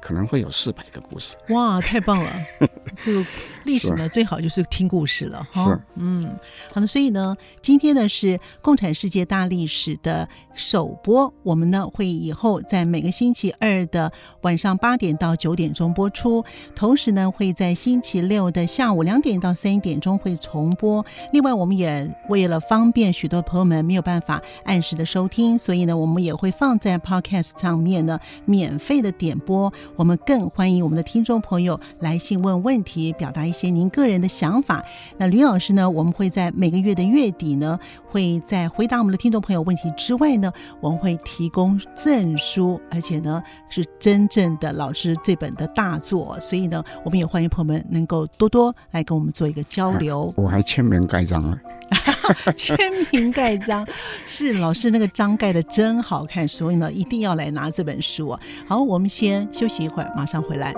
[0.05, 2.31] 可能会有四百个故事，哇，太棒了！
[2.95, 3.25] 这个
[3.63, 5.63] 历史呢，最好就是听故事了哈。
[5.65, 6.37] 是，嗯，
[6.71, 6.85] 好的。
[6.85, 8.27] 所以呢，今天呢是
[8.61, 21.03] 《共产世界大历史》的首播，我们呢会以后在每个星期二的晚上八点到九点钟播出，同时呢会在星期六的下午两点到三点钟会重播。
[21.33, 29.73] 另外，我们也为了方便许多朋友们没有办法按时的收听，所以呢我们也会放在 Podcast 上面呢免费的点播。
[29.95, 34.83] 我们更欢迎我们的听众朋友来信问问题，表达一些您个人的想法。
[35.17, 37.79] 那吕老师呢，我们会在每个月的月底呢，
[38.15, 40.49] 会在回答我们的听众朋友问题之外呢，
[40.79, 46.39] 我们会提供证书，而且呢是真正的老师这本的大作。
[46.39, 50.33] 所以呢，我们也欢迎朋友们能够多多来跟我们做一个交流。
[50.39, 51.59] 我还签名盖章了。
[52.55, 52.77] 签
[53.11, 53.85] 名盖章
[54.25, 58.39] 是老师那个章盖的真好看，所以呢一定要来拿这本书啊。
[58.65, 60.73] 好，我们先休息一会儿，马上回来。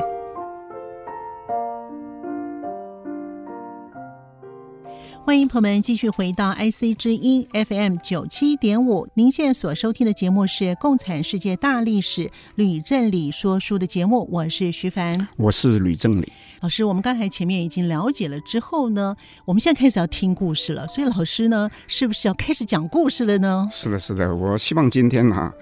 [5.28, 12.22] 欢迎朋友们继续回到 IC 之音 FM 九七点五，您现在所收听的节目是《共产世界大历史》
[12.56, 16.32] 吕正理说书的节目，我是徐凡，我是吕正理。
[16.62, 20.88] 老师，我们刚才前面已经了解了之后呢，我们现在开始要听故事了。
[20.88, 23.68] 所以老师呢，是不是要开始讲故事了呢？
[23.70, 24.34] 是的，是的。
[24.34, 25.54] 我希望今天哈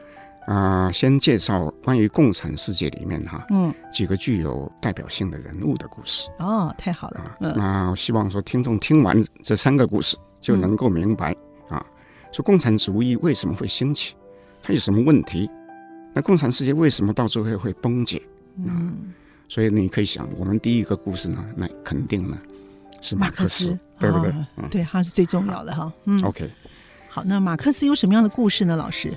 [0.47, 6.29] 啊、呃，先介绍关于共产世界里面哈嗯几个具有代表性的人物的故事。
[6.39, 7.19] 哦，太好了。
[7.19, 11.35] 啊、嗯，那我希望说听众听完这三个故事就能够明白、
[11.69, 11.85] 嗯、啊，
[12.31, 14.15] 说共产主义为什么会兴起，
[14.61, 15.49] 它有什么问题？
[16.13, 18.21] 那共产世界为什么到最后会崩解？
[18.57, 19.13] 嗯。
[19.47, 22.35] 所以你可以想，我们第一个故事呢，那肯定呢
[22.99, 24.33] 是马克思，克思对不对？
[24.71, 25.93] 对，他是最重要的哈。
[26.05, 26.49] 嗯，OK。
[27.07, 28.75] 好，那马克思有什么样的故事呢？
[28.75, 29.15] 老师，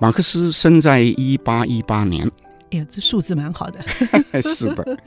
[0.00, 2.26] 马克思生在一八一八年。
[2.70, 3.80] 哎呀，这数字蛮好的。
[4.42, 4.98] 是的。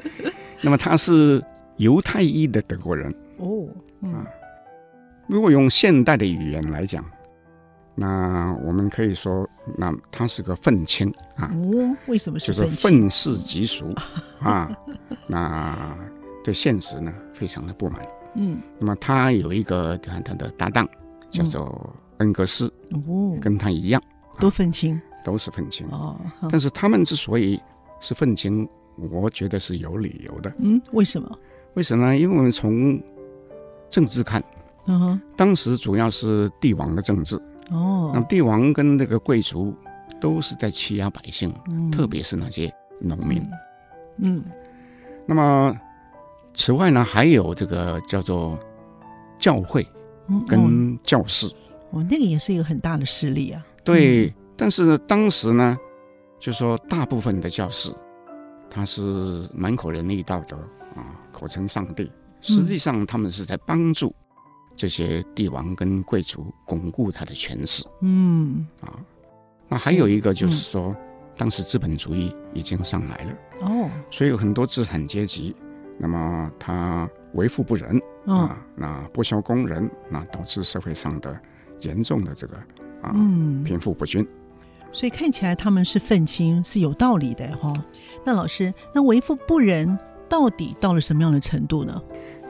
[0.61, 1.43] 那么他是
[1.77, 3.09] 犹太裔的德国人。
[3.37, 3.67] 哦。
[4.01, 4.25] 嗯、啊。
[5.27, 7.03] 如果用现代的语言来讲。
[7.95, 11.53] 那我们可以说，那他是个愤青啊。
[11.53, 13.93] 哦，为什么是就是愤世嫉俗
[14.41, 14.75] 啊？
[15.27, 15.95] 那
[16.43, 18.01] 对现实呢，非常的不满。
[18.33, 18.59] 嗯。
[18.79, 20.89] 那么他有一个他他的搭档
[21.29, 22.65] 叫做恩格斯，
[23.07, 24.01] 哦，跟他一样，
[24.39, 25.87] 都愤青，都是愤青。
[25.89, 26.19] 哦。
[26.49, 27.61] 但是他们之所以
[27.99, 28.67] 是愤青，
[28.97, 30.53] 我觉得是有理由的。
[30.59, 31.39] 嗯，为什么？
[31.75, 32.17] 为什么呢？
[32.17, 33.01] 因为我们从
[33.89, 34.43] 政治看，
[34.85, 37.35] 嗯哼，当时主要是帝王的政治。
[37.71, 39.73] 哦，那帝王跟那个贵族
[40.19, 43.41] 都是在欺压百姓，嗯、特别是那些农民。
[44.17, 44.43] 嗯，嗯
[45.25, 45.75] 那么
[46.53, 48.59] 此外呢，还有这个叫做
[49.39, 49.87] 教会
[50.47, 51.47] 跟教士。
[51.47, 53.65] 哦，哦，那个也是一个很大的势力啊。
[53.83, 55.77] 对，嗯、但是呢，当时呢，
[56.39, 57.93] 就说大部分的教士
[58.69, 60.57] 他是满口仁义道德
[60.95, 64.13] 啊，口称上帝，实际上他们是在帮助。
[64.75, 68.65] 这些帝王跟贵族巩固他的权势，嗯。
[68.81, 68.97] 啊，
[69.69, 70.95] 那还有一个就是说，嗯、
[71.37, 75.55] 当时资本主义已经上来了哦，所以有很多资产阶级，
[75.99, 81.39] 那么他为富不仁、哦、啊，那剥削工人，那导致社会上的
[81.81, 82.57] 严重的这个
[83.03, 83.11] 啊
[83.63, 84.27] 贫富不均，
[84.91, 87.83] 所以看起来他们是愤青是有道理的哈、哦。
[88.25, 92.01] 那老师，那为富不仁到底到了什么样的程度呢？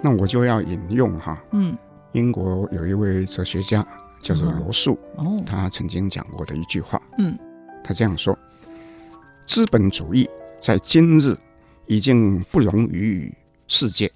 [0.01, 1.77] 那我就要引用哈，嗯。
[2.11, 3.83] 英国有一位哲学家
[4.21, 7.35] 叫做罗素，哦，他曾经讲过的一句话，嗯，
[7.83, 8.37] 他这样说：
[9.47, 11.35] 资本主义在今日
[11.87, 13.33] 已经不容于
[13.67, 14.11] 世界，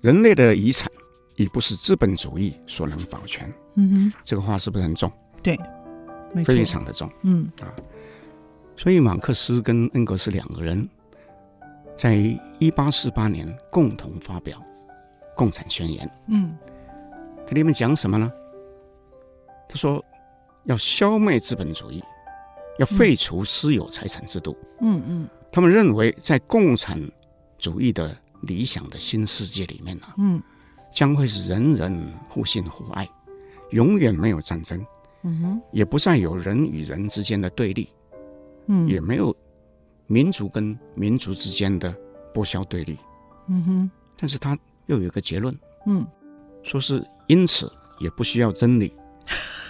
[0.00, 0.88] 人类的遗产
[1.34, 3.52] 已不是资本主义所能保全。
[3.80, 5.10] 嗯哼，这个话是不是很重？
[5.42, 5.58] 对，
[6.44, 7.10] 非常的重。
[7.22, 7.72] 嗯啊，
[8.76, 10.88] 所以马克思跟恩格斯两个人
[11.96, 12.14] 在
[12.58, 14.62] 一八四八年共同发表。
[15.36, 16.54] 共产宣言，嗯，
[17.46, 18.30] 它里面讲什么呢？
[19.66, 20.04] 他说
[20.64, 22.04] 要消灭资本主义，
[22.78, 24.54] 要废除私有财产制度。
[24.82, 27.00] 嗯嗯，他们认为在共产
[27.56, 30.42] 主义的理想的新世界里面呢，嗯，
[30.92, 33.08] 将会是人人互信互爱，
[33.70, 34.84] 永远没有战争，
[35.22, 37.88] 嗯哼，也不再有人与人之间的对立，
[38.66, 39.34] 嗯，也没有
[40.06, 41.94] 民族跟民族之间的
[42.34, 42.98] 剥削对立。
[43.48, 45.56] 嗯哼，但是他又有一个结论，
[45.86, 46.06] 嗯，
[46.62, 48.92] 说是因此也不需要真理，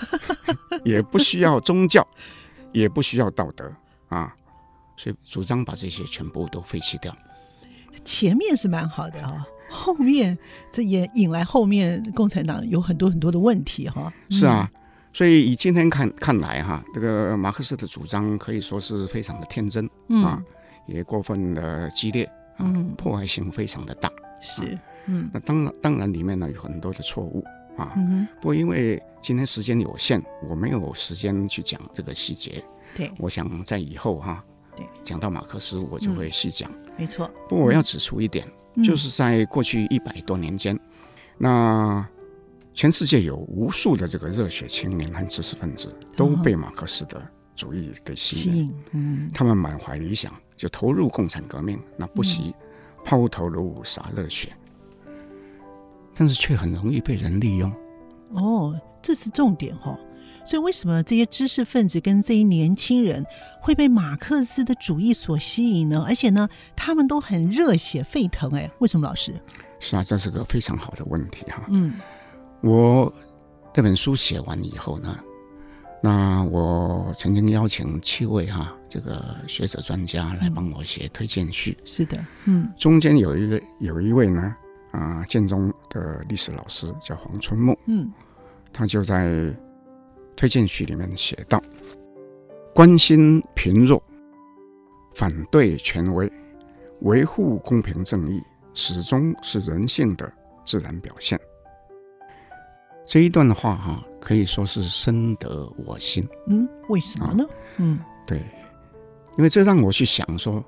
[0.84, 2.06] 也不需要宗教，
[2.72, 3.70] 也不需要道德
[4.08, 4.34] 啊，
[4.96, 7.14] 所以主张把这些全部都废弃掉。
[8.04, 10.36] 前面是蛮好的啊，后面
[10.72, 14.12] 这也引来后面共产党有很多很多的问题哈。
[14.28, 14.70] 是啊，
[15.12, 19.88] 所以以今天看看来哈，这个马克思的主张可以说是非常的天真
[20.24, 20.42] 啊，
[20.86, 22.30] 也过分的激烈。
[22.62, 27.42] 嗯，破坏性非常的大，是，嗯，那当然，当然里面呢有很多的错误
[27.74, 32.62] 啊，嗯，不过因为今天时间有限，我没有时间去讲这个细节，
[32.94, 34.44] 对，我想在以后哈，
[34.76, 37.30] 对，讲到马克思我就会细讲，没错。
[37.48, 38.46] 不过我要指出一点，
[38.84, 40.78] 就是在过去一百多年间，
[41.38, 42.06] 那
[42.74, 47.20] 全世界有无数的这个热血青年和知识分子都被马克思的
[47.54, 50.32] 主义给吸引，嗯，他们满怀理想。
[50.56, 52.54] 就投入共产革命，那不惜
[53.02, 54.52] 抛头颅洒热血，
[55.06, 55.12] 嗯、
[56.14, 57.72] 但是却很容易被人利用。
[58.34, 59.98] 哦，这是重点哈、哦。
[60.50, 63.24] 所以为什么这些知识分子跟这些年轻人
[63.60, 66.04] 会被马克思的主义所吸引呢？
[66.04, 69.32] 而且呢，他们都很热血沸腾哎，为什么老师？
[69.78, 71.62] 是啊，这是个非常好的问题哈。
[71.68, 71.94] 嗯，
[72.62, 73.14] 我
[73.72, 75.20] 这本书写完以后呢，
[76.02, 78.74] 那我曾经邀请七位哈。
[78.88, 84.42] 这个学者专家来帮我写推荐序，嗯，是的，嗯，中间有一个有一位呢，
[84.90, 88.10] 啊、呃，建中的历史老师叫黄春木，嗯，
[88.72, 89.54] 他就在
[90.40, 91.62] 推荐序里面写道：
[92.74, 94.02] 关心贫弱，
[95.12, 96.32] 反对权威，
[97.02, 98.40] 维护公平正义，
[98.72, 100.32] 始终是人性的
[100.64, 101.38] 自然表现。
[103.06, 106.26] 这一段话哈，可以说是深得我心。
[106.46, 107.44] 嗯，为什么呢？
[107.44, 108.38] 啊、嗯，对。
[109.36, 110.64] 因为这让我去想说，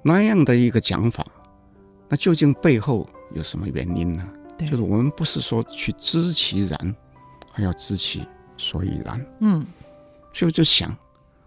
[0.00, 1.26] 那样的一个讲法，
[2.08, 4.26] 那究竟背后有什么原因呢？
[4.56, 6.96] 对就是我们不是说去知其然，
[7.52, 8.26] 还要知其
[8.60, 9.26] 所以然。
[9.40, 9.64] 嗯，
[10.32, 10.94] 所以我就想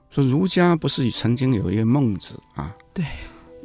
[0.10, 2.76] 说，儒家不是曾经有一个孟子啊？
[2.94, 3.06] 对，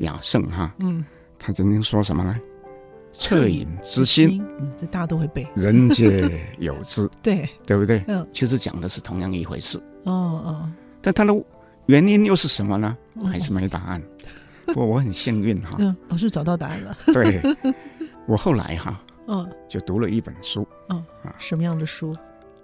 [0.00, 1.04] 亚圣哈，嗯，
[1.38, 2.38] 他曾经说什么呢？
[3.18, 5.44] 恻隐之心，嗯，这大家都会背。
[5.56, 8.04] 人皆有之， 对，对不对？
[8.06, 9.78] 嗯，其实讲的是同样一回事。
[10.04, 10.12] 哦
[10.44, 11.32] 哦，但他的。
[11.86, 12.94] 原因又是什么呢？
[13.32, 14.02] 还是没答案。
[14.66, 16.94] 不过我很幸运哈， 嗯，老师找到答案了。
[17.14, 17.40] 对，
[18.26, 22.14] 我后来哈，嗯，就读了一本书，嗯啊，什么样的书？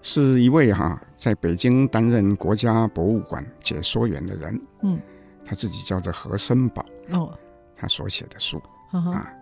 [0.06, 5.00] 是一位哈在北京担任国家博物馆解说员的人，嗯，
[5.46, 7.36] 他自己叫做何森宝，哦，
[7.74, 8.62] 他所写的书。
[8.92, 9.32] 啊。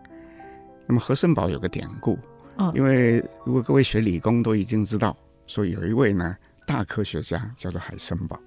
[0.86, 2.16] 那么何森宝有个典故，
[2.56, 5.16] 哦，因为如果各位学理工都已经知道，
[5.48, 8.38] 说有一位呢大科学家叫做海森堡。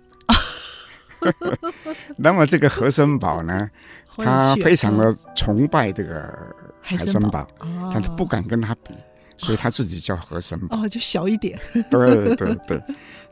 [2.15, 3.69] 那么这个何森堡呢，
[4.15, 6.33] 他非常的崇拜这个
[6.79, 7.45] 海森堡，
[7.91, 8.93] 但他不敢跟他比，
[9.37, 10.77] 所以他自己叫何森堡。
[10.77, 11.59] 哦，就小一点。
[11.89, 12.81] 对对对。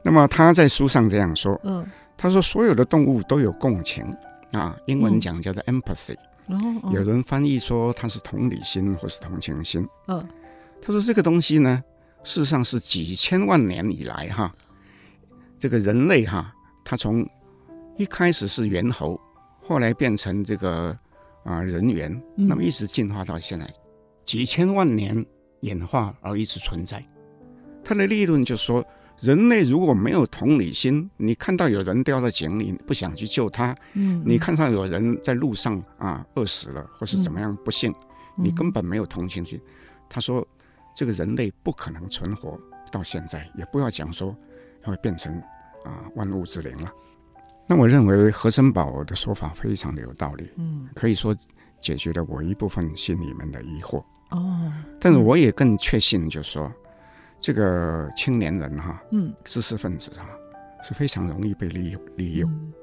[0.02, 1.86] 那么他在书上这样说，嗯，
[2.18, 4.06] 他说所有的动物都有共情
[4.52, 6.18] 啊，英文讲叫做 empathy，
[6.92, 9.88] 有人翻译说它是同理心或是同情心。
[10.08, 10.28] 嗯，
[10.82, 11.82] 他说这个东西呢，
[12.24, 14.54] 事实上是几千万年以来哈，
[15.58, 17.26] 这个人类哈，他从
[17.98, 19.18] 一开始是猿猴，
[19.62, 20.90] 后来变成这个
[21.46, 23.74] 啊、呃、人猿，那么一直进化到现在，嗯、
[24.26, 25.26] 几千万年
[25.64, 27.04] 演化而一直存在。
[27.84, 28.86] 他的立论就是说，
[29.20, 37.92] 人类如果没有同理心，你看到有人掉到井里不想去救他，嗯，你看到有人在路上啊饿死了或是怎么样不幸，
[38.38, 39.60] 嗯、你根本没有同情心。
[40.10, 40.46] 他说，
[40.96, 42.60] 这个人类不可能存活
[42.92, 44.36] 到现在，也不要讲说
[44.84, 45.34] 会变成
[45.84, 46.92] 啊万物之灵了。
[47.66, 51.36] 那我认为何森堡的说法非常的有道理，嗯，可以说
[51.82, 54.04] 解决了我一部分心里面的疑惑。
[54.34, 56.74] 哦，但是我也更确信，就是说，嗯、
[57.40, 60.28] 这个青年人哈，嗯，知识分子哈，
[60.84, 62.52] 是非常容易被利用利用。
[62.52, 62.74] 嗯、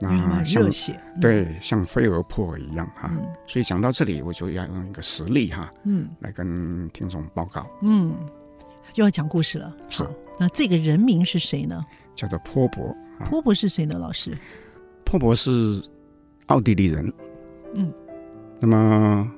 [0.00, 3.10] 那像热血，对，像飞蛾扑火一样哈。
[3.12, 7.66] 嗯、所以讲到这里，我就要用一个实例哈，嗯，来跟听众报告。
[7.82, 8.14] 嗯，
[8.94, 9.76] 又要讲故事了。
[9.88, 10.04] 是。
[10.38, 11.82] 那这个人名是谁呢？
[12.14, 12.94] 叫做波伯。
[13.30, 13.96] 波伯是谁呢？
[13.98, 14.36] 老师，
[15.04, 15.80] 波伯是
[16.46, 17.12] 奥地利人。
[17.74, 17.92] 嗯，
[18.58, 19.30] 那么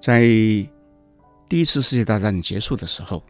[0.00, 0.28] 在
[1.48, 3.22] 第一次世界大战结束的时候，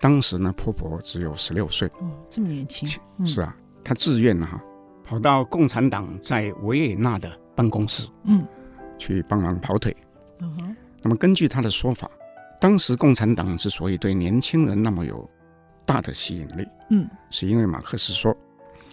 [0.00, 1.88] 当时呢，波伯只有十六岁。
[1.98, 2.88] 哦，这么年轻。
[3.18, 4.62] 嗯、是啊，他自愿哈，
[5.02, 8.46] 跑到共产党在维也纳的办公室，嗯，
[8.96, 9.96] 去帮忙跑腿。
[10.40, 10.76] 嗯哼。
[11.02, 12.08] 那么根据他的说法，
[12.60, 15.28] 当时共产党之所以对年轻人那么有
[15.84, 18.36] 大的吸引力，嗯，是因为马克思说。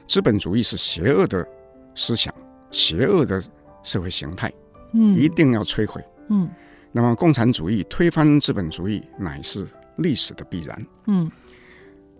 [0.07, 1.47] 资本主义是邪恶的
[1.95, 2.33] 思想，
[2.71, 3.43] 邪恶的
[3.83, 4.51] 社会形态，
[4.93, 6.03] 嗯，一定要摧毁。
[6.29, 6.49] 嗯，
[6.97, 10.85] 那么共产主义推翻资本主义乃是历史的必然。
[11.07, 11.29] 嗯，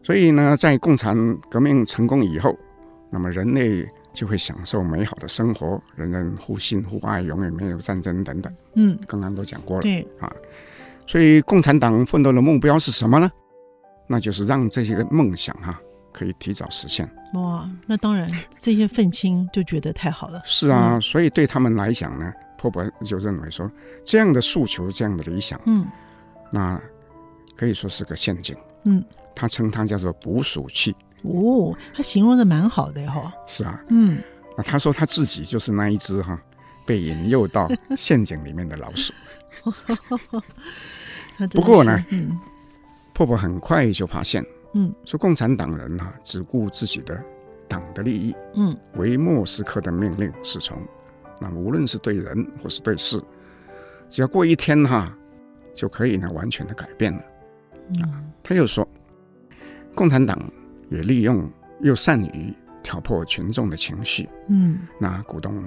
[0.04, 1.16] 所以呢，在共产
[1.50, 2.54] 革命成功以后，
[3.10, 8.54] 那么人类就会享受美好的生活，人人互信互爱，永远没有战争等等。
[8.74, 9.82] 嗯，刚刚都讲过了。
[9.82, 10.30] 对啊，
[11.08, 13.32] 所以共产党奋斗的目标是什么呢？
[14.08, 17.10] 那就是让这些个梦想哈、啊、可以提早实现。
[17.34, 20.42] 哇，那当然，这些愤青就觉得太好了。
[20.44, 22.34] 是啊，嗯、所以对他们来讲呢，
[22.66, 23.70] 郝伯就认为说，
[24.04, 25.86] 这样的诉求，这样的理想，嗯，
[26.52, 26.82] 那
[27.56, 28.58] 可以说是个陷阱。
[28.86, 30.96] 嗯，他称它叫做捕鼠器。
[31.22, 33.32] 哦，他形容的蛮好的哈。
[33.46, 34.20] 是啊，嗯，
[34.58, 36.42] 那他说他自己就是那一只哈
[36.88, 39.14] 被引诱到陷阱里面的老鼠。
[41.54, 42.36] 不过呢，嗯，
[43.16, 47.24] 郝伯很快就发现，嗯，说共产党人哈只顾自己的
[47.68, 50.76] 党的利益，嗯，维莫斯科的命令是从。
[51.40, 53.22] 那无论是对人或是对事，
[54.10, 55.16] 只要过一天哈，
[55.76, 57.20] 就可以呢完全的改变了。
[58.02, 58.88] 啊，他又说，
[59.94, 60.40] 共产党。
[60.92, 65.64] 也利用又善于挑破群众的情绪，嗯，那鼓动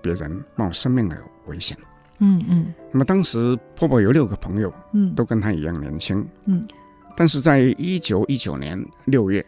[0.00, 1.76] 别人冒生命的危险，
[2.20, 2.74] 嗯嗯。
[2.90, 6.66] 那么当时波波有六个朋友，嗯，都跟他一样年轻，嗯，
[7.14, 9.44] 但是在一九一九年六月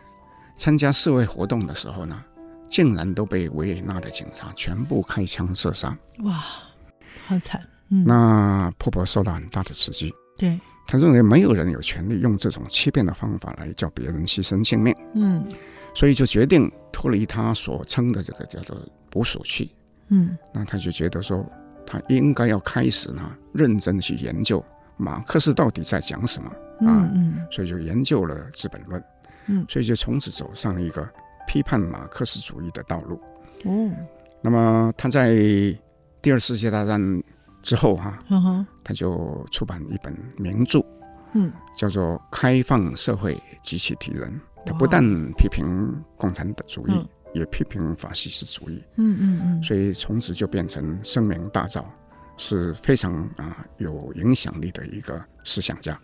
[0.55, 2.23] 参加示威活动的时候呢，
[2.69, 5.97] 竟然都被维也纳的警察全部开枪射杀。
[6.21, 6.43] 哇，
[7.27, 7.61] 好惨！
[7.91, 10.13] 嗯，那婆婆受到很大的刺激。
[10.39, 10.59] 对。
[10.87, 15.43] 她认为没有人有权利用这种欺骗的方法来叫别人牺牲性命，嗯，
[15.95, 18.77] 所以就决定脱离他所称的这个叫做
[19.09, 19.75] 捕鼠器，
[20.09, 21.43] 嗯，那他就觉得说，
[21.87, 24.63] 他应该要开始呢认真去研究
[24.99, 26.51] 马克思到底在讲什么
[26.87, 29.01] 啊，嗯，所以就研究了《资本论》，
[29.47, 31.09] 嗯，所以就从此走上了一个
[31.47, 33.21] 批判马克思主义的道路。
[33.65, 33.91] 哦，
[34.43, 35.35] 那么他在
[36.21, 37.23] 第二次世界大战。
[37.65, 40.85] 之后哈、啊，嗯、他就出版一本名著，
[41.33, 44.31] 嗯，叫做《开放社会及其敌人》。
[44.67, 45.03] 他不但
[45.33, 45.65] 批评
[46.19, 48.85] 共产主义，嗯、也批评法西斯主义。
[48.97, 49.63] 嗯嗯嗯。
[49.63, 51.83] 所以从此就变成声名大噪，
[52.37, 55.99] 是非常啊有影响力的一个思想家。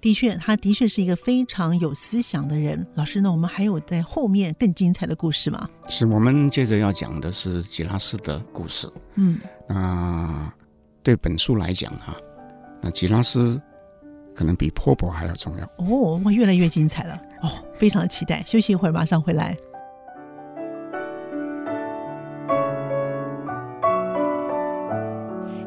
[0.00, 2.86] 的确，他的确是一个非常有思想的人。
[2.94, 5.68] 老师呢，我们还有在后面更精彩的故事吗？
[5.88, 8.90] 是我们接着要讲的是吉拉斯的故事。
[9.16, 10.52] 嗯，那。
[11.00, 12.14] 对本书来讲哈，
[12.82, 13.58] 那吉拉斯
[14.34, 18.42] 可能比破伯还要重要哦，哇，越来越精彩了哦，非常的期待。
[18.42, 19.56] 休息一会儿，马上回来。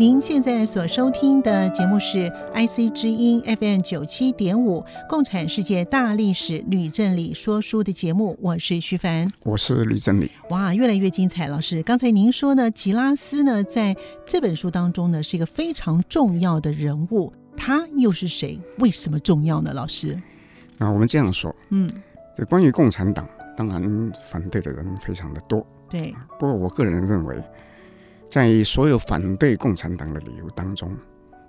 [0.01, 10.31] 您现在所收听的节目是 IC 之音 FM 九七点五《共产世界大历史》吕正理说书的节目，我是徐凡，我是吕正理。
[10.49, 11.45] 哇，越来越精彩！
[11.45, 18.59] 老师，刚才您说呢，吉拉斯呢，在这本书当中呢，是一个非常重要的人物，他又是谁？
[18.79, 19.71] 为什么重要呢？
[19.71, 20.19] 老师，
[20.79, 21.87] 啊我们这样说，嗯，
[22.35, 26.11] 就关于共产党，当然反对的人非常的多，对。
[26.39, 27.39] 不过我个人认为。
[28.31, 30.95] 在所有反对共产党的理由当中，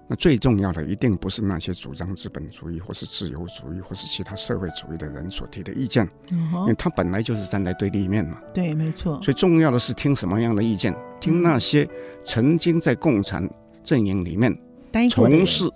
[0.09, 8.37] 那最重要的一定不是那些主张资本主义或是自由主义或是其他社会主义的人所提的意见，因为他本来就是站在对立面嘛。
[8.53, 9.16] 对，没错。
[9.23, 10.92] 最重要的是听什么样的意见？
[11.21, 11.88] 听那些
[12.25, 13.49] 曾经在共产
[13.85, 14.53] 阵营里面
[15.09, 15.71] 从事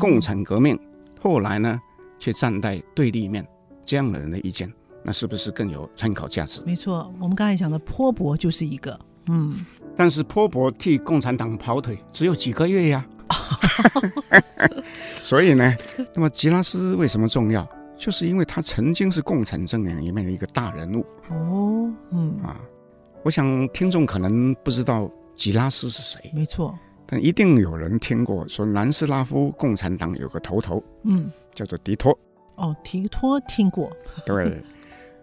[0.00, 0.80] 共产革命，
[1.20, 1.78] 后来呢
[2.18, 3.46] 却站在对立面
[3.84, 6.62] 这样的人的意见，那是不是更有参考价值？
[6.64, 9.54] 没错，我们刚才讲的坡博就是一个，嗯。
[9.98, 13.04] 但是波伯替共产党跑腿只有几个月呀，
[15.22, 15.74] 所以呢，
[16.14, 17.68] 那么吉拉斯为什么重要？
[17.98, 21.04] 就是因为他曾经是共产阵营里面的一个大人物。
[21.30, 22.38] 哦，嗯。
[22.44, 22.56] 啊，
[23.24, 32.16] 我想听众可能不知道吉拉斯是谁，没错，但一定有人听过说南斯拉夫共产党有个头头，嗯，叫做迪托，
[32.54, 33.90] 哦，迪托听过，
[34.24, 34.62] 对，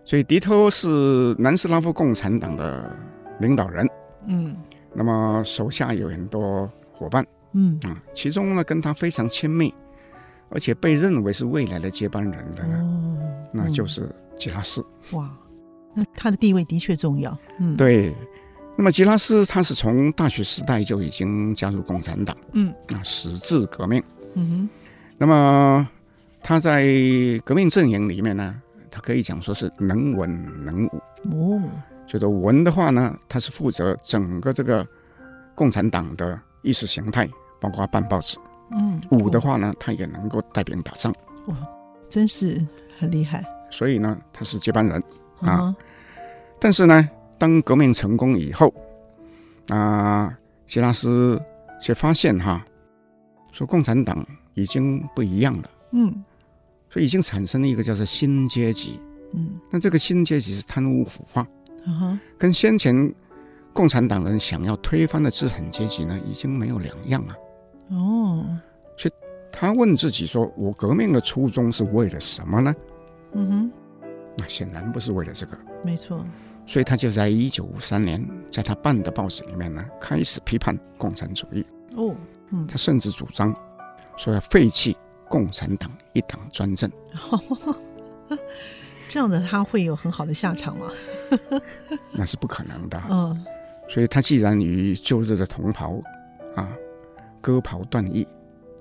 [0.03, 2.93] 所以迪托是南斯拉夫共产党的
[3.39, 3.89] 领导人。
[4.27, 4.55] 嗯，
[4.93, 9.73] 那么手下有很多伙伴，嗯啊，其中呢跟他非常亲密，
[10.49, 13.17] 而且被认为是未来的接班人的呢，哦、
[13.51, 14.85] 那就是吉拉斯。
[15.11, 15.29] 哇，
[15.93, 17.37] 那他的地位的确重要。
[17.59, 18.13] 嗯，对。
[18.77, 24.03] 那么吉拉斯他是从大学时代就已经加入共产党，嗯，啊，矢志革命。
[24.33, 24.69] 嗯哼。
[25.17, 25.87] 那么
[26.43, 26.85] 他在
[27.45, 28.61] 革命阵营里面呢，
[28.91, 31.01] 他可以讲说是能文能武。
[31.31, 31.61] 哦。
[32.07, 34.85] 觉得文的话呢，他是负责整个这个
[35.53, 37.29] 共产党的意识形态，
[37.59, 38.37] 包括办报纸。
[38.71, 41.13] 嗯，武的话呢，他也能够带兵打仗。
[41.47, 41.55] 哇，
[42.09, 42.65] 真是
[42.97, 43.45] 很厉害。
[43.69, 44.99] 所以呢，他是接班人
[45.41, 45.59] 啊。
[45.61, 45.75] 嗯、
[46.59, 48.73] 但是呢，当革命成功以后，
[49.69, 50.35] 啊，
[50.65, 51.41] 希拉斯
[51.81, 52.65] 却发现哈，
[53.51, 56.23] 说共产党已经不一样了，嗯，
[56.89, 58.99] 所以已经产生了一个叫做新阶级，
[59.33, 61.45] 嗯，那这个新阶级是贪污腐化，
[62.37, 63.13] 跟先前
[63.73, 67.35] 共产党人想要推翻的资产阶级呢，已经没有两样了。
[67.91, 68.45] 哦，
[68.97, 69.13] 所以
[69.51, 72.73] 他问自己说：“我革命的初衷是为了什么呢？”
[73.33, 73.71] 嗯哼，
[74.37, 76.25] 那显然不是为了这个，没错。
[76.65, 81.63] 所以他就在一九五三年，在他办的报纸里面呢，开始批判共产主义。
[81.95, 82.15] 哦，
[82.51, 83.55] 嗯，他甚至主张
[84.17, 84.97] 说要废弃
[85.29, 86.89] 共产党一党专政。
[89.07, 90.87] 这样的他会有很好的下场吗？
[92.11, 93.01] 那是不可能的。
[93.09, 93.45] 嗯，
[93.89, 96.01] 所以他既然与旧日的同袍
[96.55, 96.69] 啊
[97.41, 98.27] 割袍断义，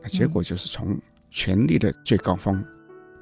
[0.02, 0.98] 那结果就是从
[1.30, 2.56] 权力的最高峰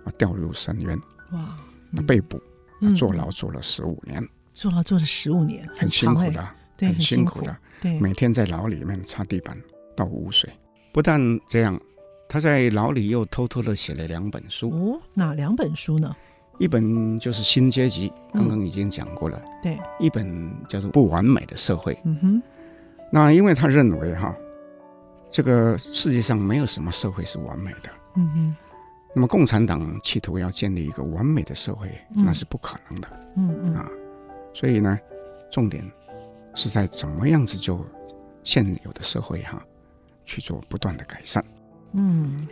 [0.05, 0.99] 啊掉入深渊。
[1.33, 1.57] 哇，
[1.91, 2.41] 那被捕，
[2.81, 4.27] 嗯、坐牢坐了十五年。
[4.55, 9.57] 坐牢坐了十五年，很辛苦的，对，很辛苦的，对，每天在牢里面擦地板、
[9.97, 10.49] 倒污水。
[10.93, 11.81] 不但这样，
[12.29, 14.69] 他在牢里又偷偷的写了两本书。
[14.71, 16.15] 哦，哪两本书呢？
[16.63, 19.37] 一本就是《新阶级》，刚刚已经讲过了。
[19.37, 21.93] 嗯、对，一本叫做《不完美的社会》。
[22.05, 22.43] 嗯哼。
[23.11, 24.33] 那因为他认为哈，
[25.29, 27.91] 这个世界上没有什么社会是完美的。
[28.15, 28.57] 嗯哼。
[29.13, 33.09] 那么共产党企图要建立一个完美的社会，嗯、那是不可能的。
[33.37, 33.91] 嗯嗯啊。
[34.55, 34.97] 所以呢，
[35.51, 35.85] 重点
[36.55, 37.85] 是在怎么样子就
[38.45, 39.67] 现有的社会哈、啊，
[40.25, 41.45] 去做不断的改善。
[41.95, 42.47] 嗯，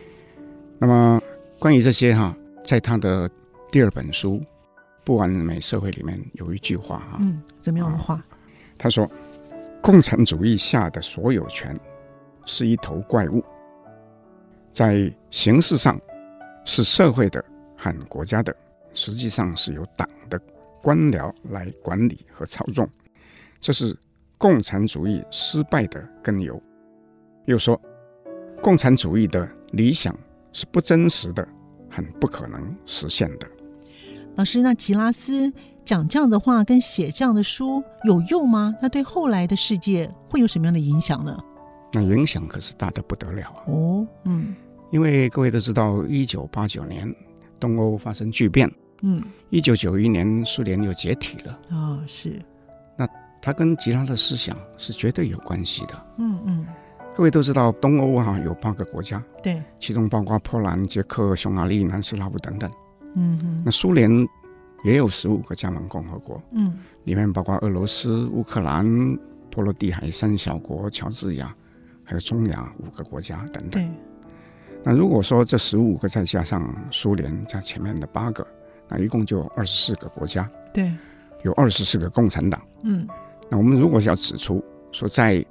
[0.77, 1.21] 那么
[1.57, 3.31] 关于这些哈、啊，在他的
[3.71, 4.33] 第二本书
[5.05, 8.15] 《不完美社会》里面有一句话哈、啊，嗯，怎么样的话？
[8.15, 8.25] 啊、
[8.77, 9.09] 他说，
[9.81, 11.79] 共产主义下的所有权
[12.45, 13.41] 是一头怪物，
[14.73, 15.97] 在形式上
[16.65, 17.41] 是社会的
[17.77, 18.53] 和国家的，
[18.93, 20.37] 实际上是由党的。
[20.81, 22.89] 官僚来管理和操纵，
[23.61, 23.97] 这是
[24.37, 26.61] 共产主义失败的根由。
[27.45, 27.79] 又说，
[28.61, 30.13] 共产主义的理想
[30.51, 31.47] 是不真实的，
[31.89, 33.47] 很不可能实现的。
[34.35, 35.51] 老师，那吉拉斯
[35.83, 38.73] 讲这样的话跟写这样的书有用吗？
[38.81, 41.37] 那对后来的世界会有什么样的影响呢？
[41.93, 43.63] 那影响可是大的不得了啊！
[43.67, 44.55] 哦，嗯，
[44.91, 47.13] 因为各位都知道，一九八九年
[47.59, 48.71] 东欧发生巨变。
[49.01, 52.39] 嗯，一九九一年苏联又解体了啊、哦，是，
[52.95, 53.07] 那
[53.41, 56.05] 他跟吉拉的思想是绝对有关系的。
[56.17, 56.65] 嗯嗯，
[57.15, 62.71] 各位都知道东欧哈、啊、有八个国家，对，其中包括波兰、捷克、匈牙利、南斯拉夫等等。
[63.15, 64.09] 嗯哼，那苏联
[64.83, 68.85] 也有十五个加盟共和国，嗯，里面包括俄罗斯、乌克兰、
[69.49, 71.55] 波罗的海三小国、乔治亚，
[72.03, 73.71] 还有中亚五个国家等等。
[73.71, 73.89] 对，
[74.83, 78.45] 那如果说这十五个再加上苏联在前面的八个。
[78.93, 80.91] 那一共就二十四个国家，对，
[81.43, 82.61] 有二十四个共产党。
[82.83, 83.07] 嗯，
[83.49, 85.45] 那我们如果要指出说，在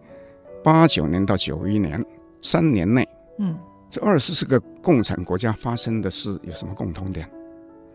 [0.63, 2.05] 八九年到九一年
[2.43, 3.09] 三年内，
[3.39, 3.57] 嗯，
[3.89, 7.27] 这二十四个共产国家发生的事有什么共通点？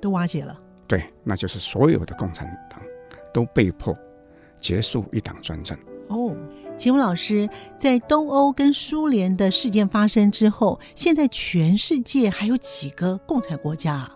[0.06, 0.56] 都瓦解了。
[0.86, 2.80] 对，那就是所有的共产党
[3.34, 3.98] 都被迫
[4.62, 5.76] 结束一党专政。
[6.10, 6.32] 哦，
[6.78, 14.16] 请问老师，在东欧跟苏联的事件发生之后，现在全世界还有几个共产国家啊？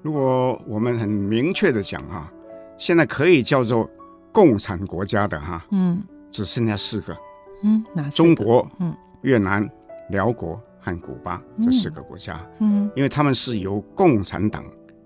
[0.00, 2.32] 如果我们很明确的讲哈，
[2.78, 3.86] 现在可以叫做
[4.32, 7.14] 共产国家的哈，嗯，只剩下四个，
[7.62, 8.34] 嗯，哪四个？
[8.34, 9.68] 中国、嗯，越南、
[10.08, 14.64] 辽国和古巴这四个国家，嗯，因为他们是由共产党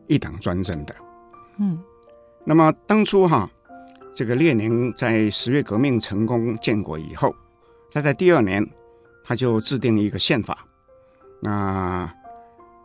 [0.09, 0.95] 一党专政的，
[1.59, 1.79] 嗯，
[2.45, 3.51] 那么当初哈，
[4.15, 7.35] 这个列宁在十月革命成功建国以后，
[7.91, 8.67] 他在第二年
[9.25, 10.67] 他就制定一个宪法，
[11.41, 12.13] 那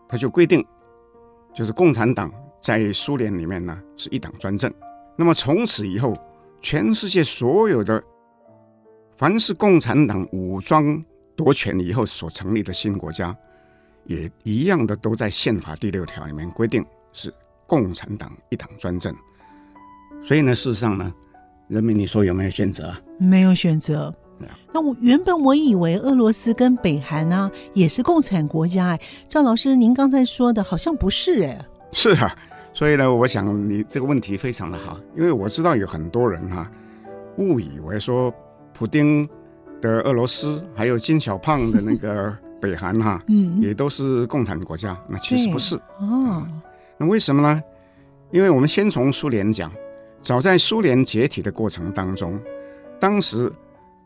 [0.08, 0.66] 他就规定。
[1.54, 4.74] 就是共产党在苏联里面呢是一党专政，
[5.18, 6.18] 那么从此以后，
[6.62, 8.02] 全世界所有的
[9.18, 11.04] 凡是共产党武装
[11.36, 13.36] 夺权以后所成立的新国家，
[14.06, 17.34] 也一样的都在宪法第六条里面规定是
[17.68, 19.14] 共产党一党专政。
[20.24, 21.12] 所以呢，事实上呢，
[21.68, 22.94] 人民你说有没有选择？
[23.18, 24.14] 没有选择。
[24.74, 31.64] 那我原本我以为俄罗斯跟北韩呢、啊、也是共产国家哎，赵老师您刚才说的好像不是哎。
[31.92, 32.36] 是啊，
[32.74, 36.72] 所以呢，我想你这个问题非常的好，因为我知道有很多人哈、啊、
[37.38, 38.34] 误以为说
[38.74, 39.30] 普丁
[39.80, 46.62] 的俄罗斯还有金小胖的那个北韩哈、啊， 嗯，也都是共产国家，那其实不是哦、嗯。
[47.02, 47.62] 那为什么呢？
[48.30, 49.70] 因为我们先从苏联讲，
[50.20, 52.40] 早在苏联解体的过程当中，
[53.00, 53.52] 当时。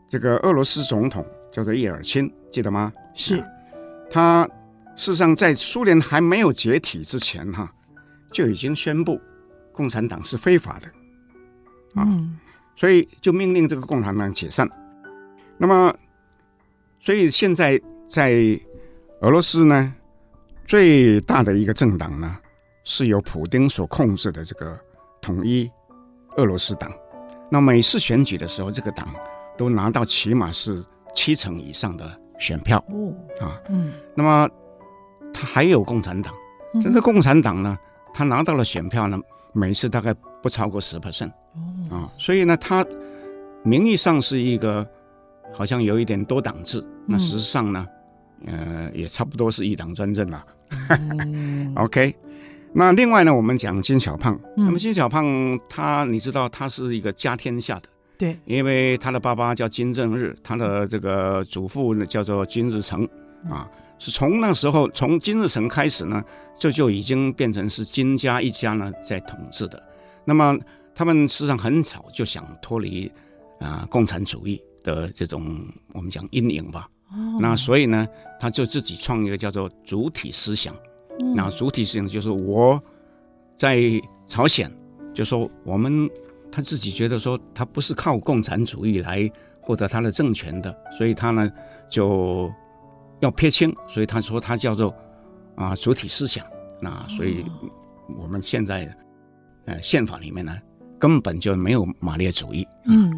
[0.08, 2.92] 这个俄罗斯总统叫做叶尔钦，记得吗？
[3.12, 3.42] 是，
[4.08, 4.48] 他
[4.94, 7.68] 事实上在苏联还没有解体之前，哈，
[8.32, 9.20] 就已经宣布
[9.72, 10.86] 共产党是非法的，
[12.00, 12.38] 啊，嗯，
[12.76, 14.70] 所以就命令这个共产党解散。
[15.58, 15.92] 那么，
[17.00, 17.76] 所以现在
[18.06, 18.30] 在
[19.22, 19.92] 俄罗斯呢，
[20.64, 22.38] 最大的一个政党呢，
[22.86, 24.80] 是由普丁所控制的这个
[25.20, 25.70] 统一
[26.38, 26.90] 俄罗斯党。
[27.50, 29.06] 那每次选举的时候，这个党
[29.58, 30.82] 都拿到起码是
[31.14, 32.82] 七成以上的选票。
[32.88, 33.12] 哦，
[33.44, 34.48] 啊，嗯，那么
[35.34, 36.32] 他还有共产党，
[36.80, 37.76] 这个共产党呢，
[38.14, 39.18] 他拿到了选票呢，
[39.52, 41.30] 每次大概不超过十 percent。
[41.90, 42.82] 哦，啊，所以呢，他
[43.62, 44.86] 名义上是一个。
[45.54, 47.86] 好像有一点多党制，那实际上呢，
[48.46, 50.44] 嗯、呃，也差不多是一党专政了。
[50.98, 52.14] 嗯、 OK，
[52.78, 55.24] 那另外呢，我们讲金小胖，嗯、那么金小胖
[55.66, 63.08] 他，你知道他是一个家天下的，对，因为他的爸爸叫金正日，他的这个祖父呢叫做金日成，
[63.50, 63.66] 啊，
[63.98, 66.22] 是从那时候从金日成开始呢，
[66.58, 69.82] 这就，就已经变成是金家一家呢在统治的。
[70.26, 70.54] 那么
[70.94, 73.10] 他们实际上很早就想脱离
[73.58, 74.62] 啊、呃、共产主义。
[74.86, 78.06] 的这种我们讲阴影吧，哦、那所以呢，
[78.38, 80.72] 他就自己创一个叫做主体思想。
[81.20, 82.80] 嗯、那主体思想就是我
[83.56, 83.80] 在
[84.26, 84.70] 朝鲜，
[85.14, 86.10] 就说我们
[86.50, 91.50] 他自己觉得说他不是靠共产主义来获得他的政权的，所以他呢
[91.88, 92.52] 就
[93.20, 94.94] 要撇清，所以他说他叫做
[95.54, 96.44] 啊主体思想。
[96.80, 97.44] 那所以
[98.18, 98.94] 我们现在
[99.64, 100.54] 呃宪法里面呢
[100.98, 102.66] 根本就没有马列主义。
[102.86, 103.10] 嗯。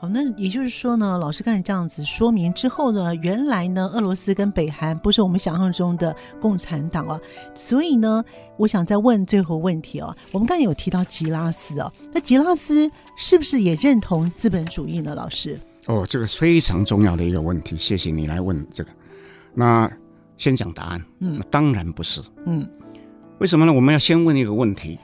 [0.00, 7.20] 嗯好，那也就是说呢，老师刚才这样子说明之后呢，原来呢，俄罗斯跟北韩不是我们想象中的共产党啊，
[7.54, 8.24] 所以呢，
[8.56, 15.14] 我想再问最后问题哦，我们刚才有提到吉拉斯哦，那吉拉斯是不是也认同资本主义呢？
[15.14, 15.60] 老师？
[15.86, 18.90] 哦，这个非常重要的一个问题，谢谢你来问这个。
[19.52, 19.90] 那
[20.38, 22.66] 先讲答案，嗯，当然不是，嗯，
[23.38, 23.72] 为什么呢？
[23.74, 24.98] 我们要先问一个问题：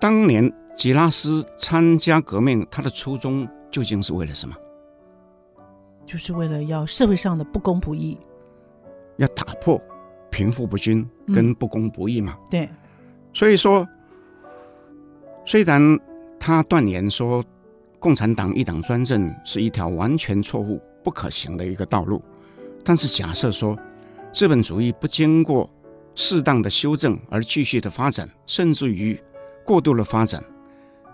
[0.00, 3.46] 当年吉拉斯参加革命，他的初衷？
[3.76, 4.56] 究竟是为了什么？
[6.06, 8.16] 就是为了要社会上的不公不义，
[9.18, 9.78] 要打破
[10.30, 12.38] 贫富不均跟不公不义嘛？
[12.38, 12.70] 嗯、对。
[13.34, 13.86] 所以说，
[15.44, 16.00] 虽然
[16.40, 17.44] 他断言说
[17.98, 22.22] 共产党一党专政是一条完全错误、不可行的一个道路，
[22.82, 23.78] 但是假设说
[24.32, 25.68] 资本主义不经过
[26.14, 29.22] 适当的修正而继续的发展，甚至于
[29.66, 30.42] 过度的发展，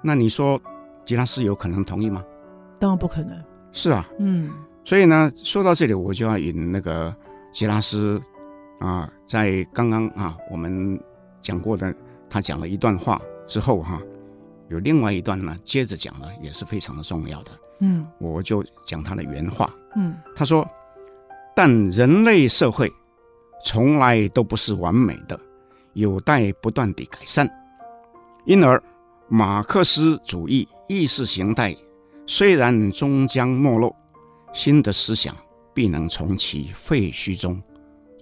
[0.00, 0.62] 那你说
[1.04, 2.24] 吉拉斯有可能同意吗？
[2.82, 3.40] 当然不可能。
[3.70, 4.50] 是啊，嗯，
[4.84, 7.14] 所以呢，说到这里，我就要引那个
[7.52, 8.20] 吉拉斯
[8.80, 11.00] 啊，在刚刚啊我们
[11.40, 11.94] 讲过的，
[12.28, 14.02] 他讲了一段话之后哈、啊，
[14.68, 17.52] 有另外一段呢，接着讲了，也是非常的重要的。
[17.78, 19.72] 嗯，我就讲他的原话。
[19.94, 20.68] 嗯，他说
[21.54, 22.92] ：“但人类社会
[23.64, 25.38] 从来都不是完美的，
[25.92, 27.48] 有待不断地改善。
[28.44, 28.82] 因而，
[29.28, 31.72] 马克思主义意识形态。”
[32.26, 33.94] 虽然终将没落，
[34.52, 35.34] 新的思想
[35.74, 37.60] 必能从其废墟中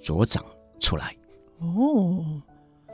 [0.03, 0.45] 茁长
[0.81, 1.15] 出来。
[1.59, 2.25] 哦，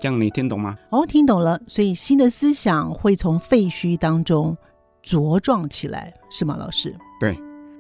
[0.01, 0.77] 这样你听懂吗？
[0.91, 1.61] 哦，听懂了。
[1.69, 4.57] 所以新的思想会从废墟当中
[5.03, 6.95] 茁壮起来，是吗，老师？
[7.21, 7.39] 对，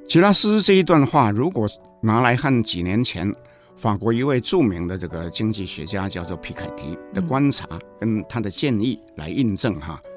[0.08, 1.68] 吉拉斯这一段话，如果
[2.00, 3.30] 拿来和几年前
[3.76, 7.66] 法国一位著名的这个经济学家叫做皮凯提的观察
[7.98, 10.10] 跟他的建议来印证哈，嗯、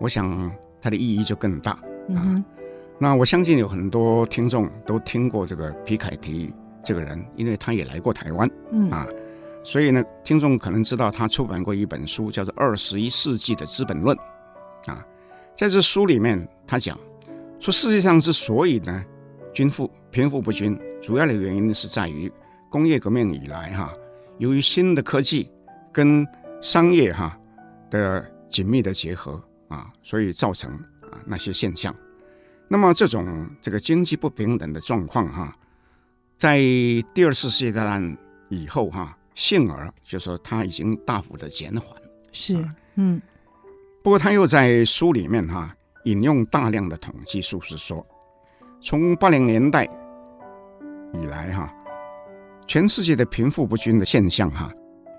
[0.00, 1.78] 我想他的意义就更大。
[2.14, 2.44] 啊，
[2.98, 6.52] 那我相信有很多听众都听过这个皮凯提
[6.82, 8.90] 这个人，因为他也来过台湾，嗯。
[8.90, 9.06] 啊，
[9.62, 14.16] 所以呢，听众可能知道他出版过一本书，叫做《二十一世纪的资本论》
[14.90, 15.06] 啊，
[15.56, 16.98] 在这书里面，他讲
[17.60, 19.04] 说，世界上之所以呢，
[19.52, 22.32] 均富贫富不均，主要的原因是在于
[22.70, 23.92] 工业革命以来哈，
[24.38, 25.50] 由于新的科技
[25.92, 26.26] 跟
[26.60, 27.38] 商业哈
[27.90, 30.70] 的紧密的结合啊，所以造成。
[31.28, 31.94] 啊，那些现象，
[32.68, 35.52] 那么这种这个经济不平等的状况哈，
[36.36, 36.58] 在
[37.14, 38.16] 第二次世界大战
[38.48, 42.00] 以后哈，幸而就说它已经大幅的减缓。
[42.32, 42.64] 是，
[42.96, 43.20] 嗯。
[44.02, 45.74] 不过他又在书里面哈
[46.04, 48.06] 引用大量的统计数字说，
[48.80, 49.84] 从八零年代
[51.12, 51.74] 以来哈，
[52.66, 54.72] 全世界的贫富不均的现象哈，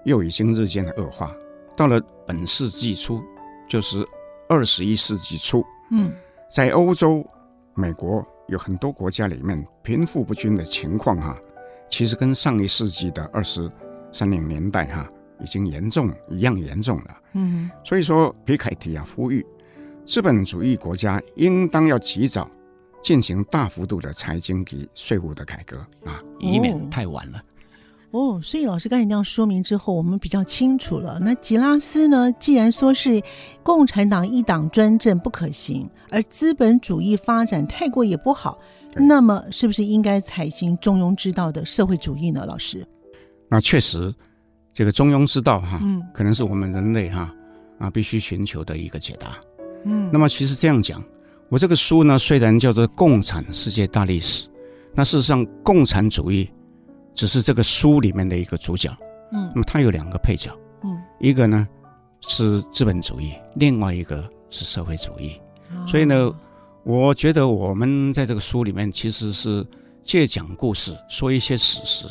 [0.06, 1.36] 又已经日渐的恶化，
[1.76, 3.22] 到了本世纪初，
[3.68, 4.04] 就是
[4.50, 5.66] 二十一世纪初。
[5.92, 6.12] 嗯，
[6.52, 7.26] 在欧洲、
[7.76, 11.38] 美国有很多国家里面，贫富不均的情况哈，
[11.90, 13.72] 其实跟上一世纪的二十
[14.12, 15.08] 三零年代哈
[15.40, 17.22] 已经严重一样严重了。
[17.34, 19.46] 嗯，所以说皮凯提啊呼吁
[20.06, 22.50] 资本主义国家应当要及早
[23.04, 27.42] 进行大幅度的财经及税务的改革啊，以免太晚了。
[28.12, 31.20] 哦，所以老师刚才那样说明之后，我们比较清楚了。
[31.22, 32.32] 那吉拉斯呢？
[32.40, 33.22] 既然说是
[33.62, 38.58] 共产党一党专政不可行，而资本主义发展太过也不好，
[38.96, 42.44] 那么是不是应该采行中庸之道的社会主义呢？
[42.48, 42.84] 老师？
[43.48, 44.12] 那确实，
[44.74, 47.32] 这个中庸之道哈，嗯，可能是我们人类哈
[47.78, 49.38] 啊必须寻求的一个解答。
[49.86, 51.00] 嗯，那么其实这样讲，
[51.48, 54.48] 我这个书呢，虽然叫做《共产世界大历史》，
[54.96, 56.50] 那事实上共产主义。
[57.14, 58.90] 只是这个书里面的一个主角，
[59.32, 60.52] 嗯，那么它有两个配角，
[60.84, 61.68] 嗯，一个呢
[62.28, 65.40] 是资本主义，另外一个是社会主义，
[65.72, 66.32] 哦、所以呢，
[66.84, 69.66] 我觉得我们在这个书里面其实是
[70.04, 72.08] 借讲故事，说一些史实。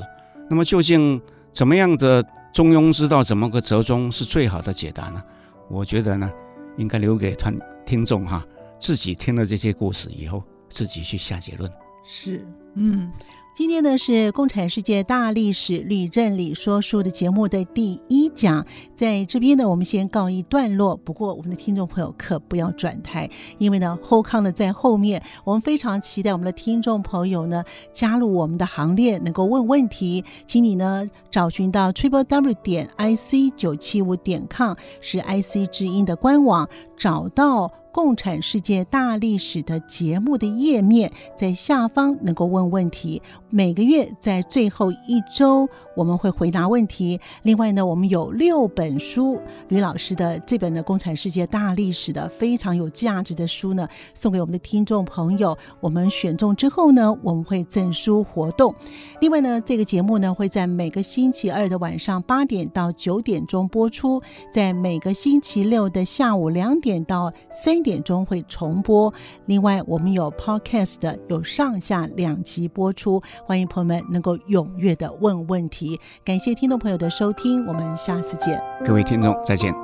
[0.51, 1.21] 那么究竟
[1.53, 5.23] 怎么样的中庸之道，怎么个折中是最好的解答呢？
[5.69, 6.31] 我觉得呢，
[6.77, 7.53] 应该留给他
[7.85, 8.45] 听众哈，
[8.79, 11.71] 自己听了这些故事以后，自己去下结论。
[12.05, 13.11] 是，嗯。
[13.59, 20.97] 今天呢是《共产世界大历史》吕正理说书的节目的第一讲，在这边呢，我们先告一段落。
[20.97, 23.29] 不过，我们的听众朋友可不要转台，
[23.59, 25.21] 因为呢， 后康呢在后面。
[25.43, 30.25] 我们非常期待我们的听众朋友呢加入我们的行列，能够问问题。
[30.47, 37.69] 请你呢找寻到 triple w 点 i c 九七五点 com 是 IC 之音的官网，找到。
[37.93, 43.21] 共产世界大历史的节目的页面，在下方能够问问题。
[43.51, 45.69] 每个月在最后一周，
[45.99, 47.21] 我们会回答问题。
[47.43, 55.59] 另外呢，我们有六本书，吕老师的这本呢《共产世界大历史》的非常有价值的书呢，送给我们的听众朋友。
[55.81, 58.73] 我们选中之后呢，我们会赠书活动。
[59.21, 64.23] 另外呢，这个节目呢会在每个星期二的晚上八点到九点钟播出，
[64.53, 69.13] 在每个星期六的下午两点到三点钟会重播。
[69.47, 76.01] 另外，我们有 Podcast 的，有上下两集播出，欢迎朋友们能够踊跃的问问题题。
[76.25, 78.63] 感谢听众朋友的收听，我们下次见。
[78.85, 79.75] 各位听众，再见。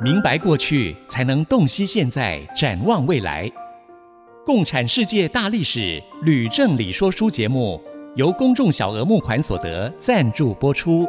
[0.00, 3.50] 明白过去，才能洞悉现在，展望未来。
[4.44, 7.80] 共产世界大历史吕正理说书节目，
[8.16, 11.06] 由公众小额募款所得赞助播出。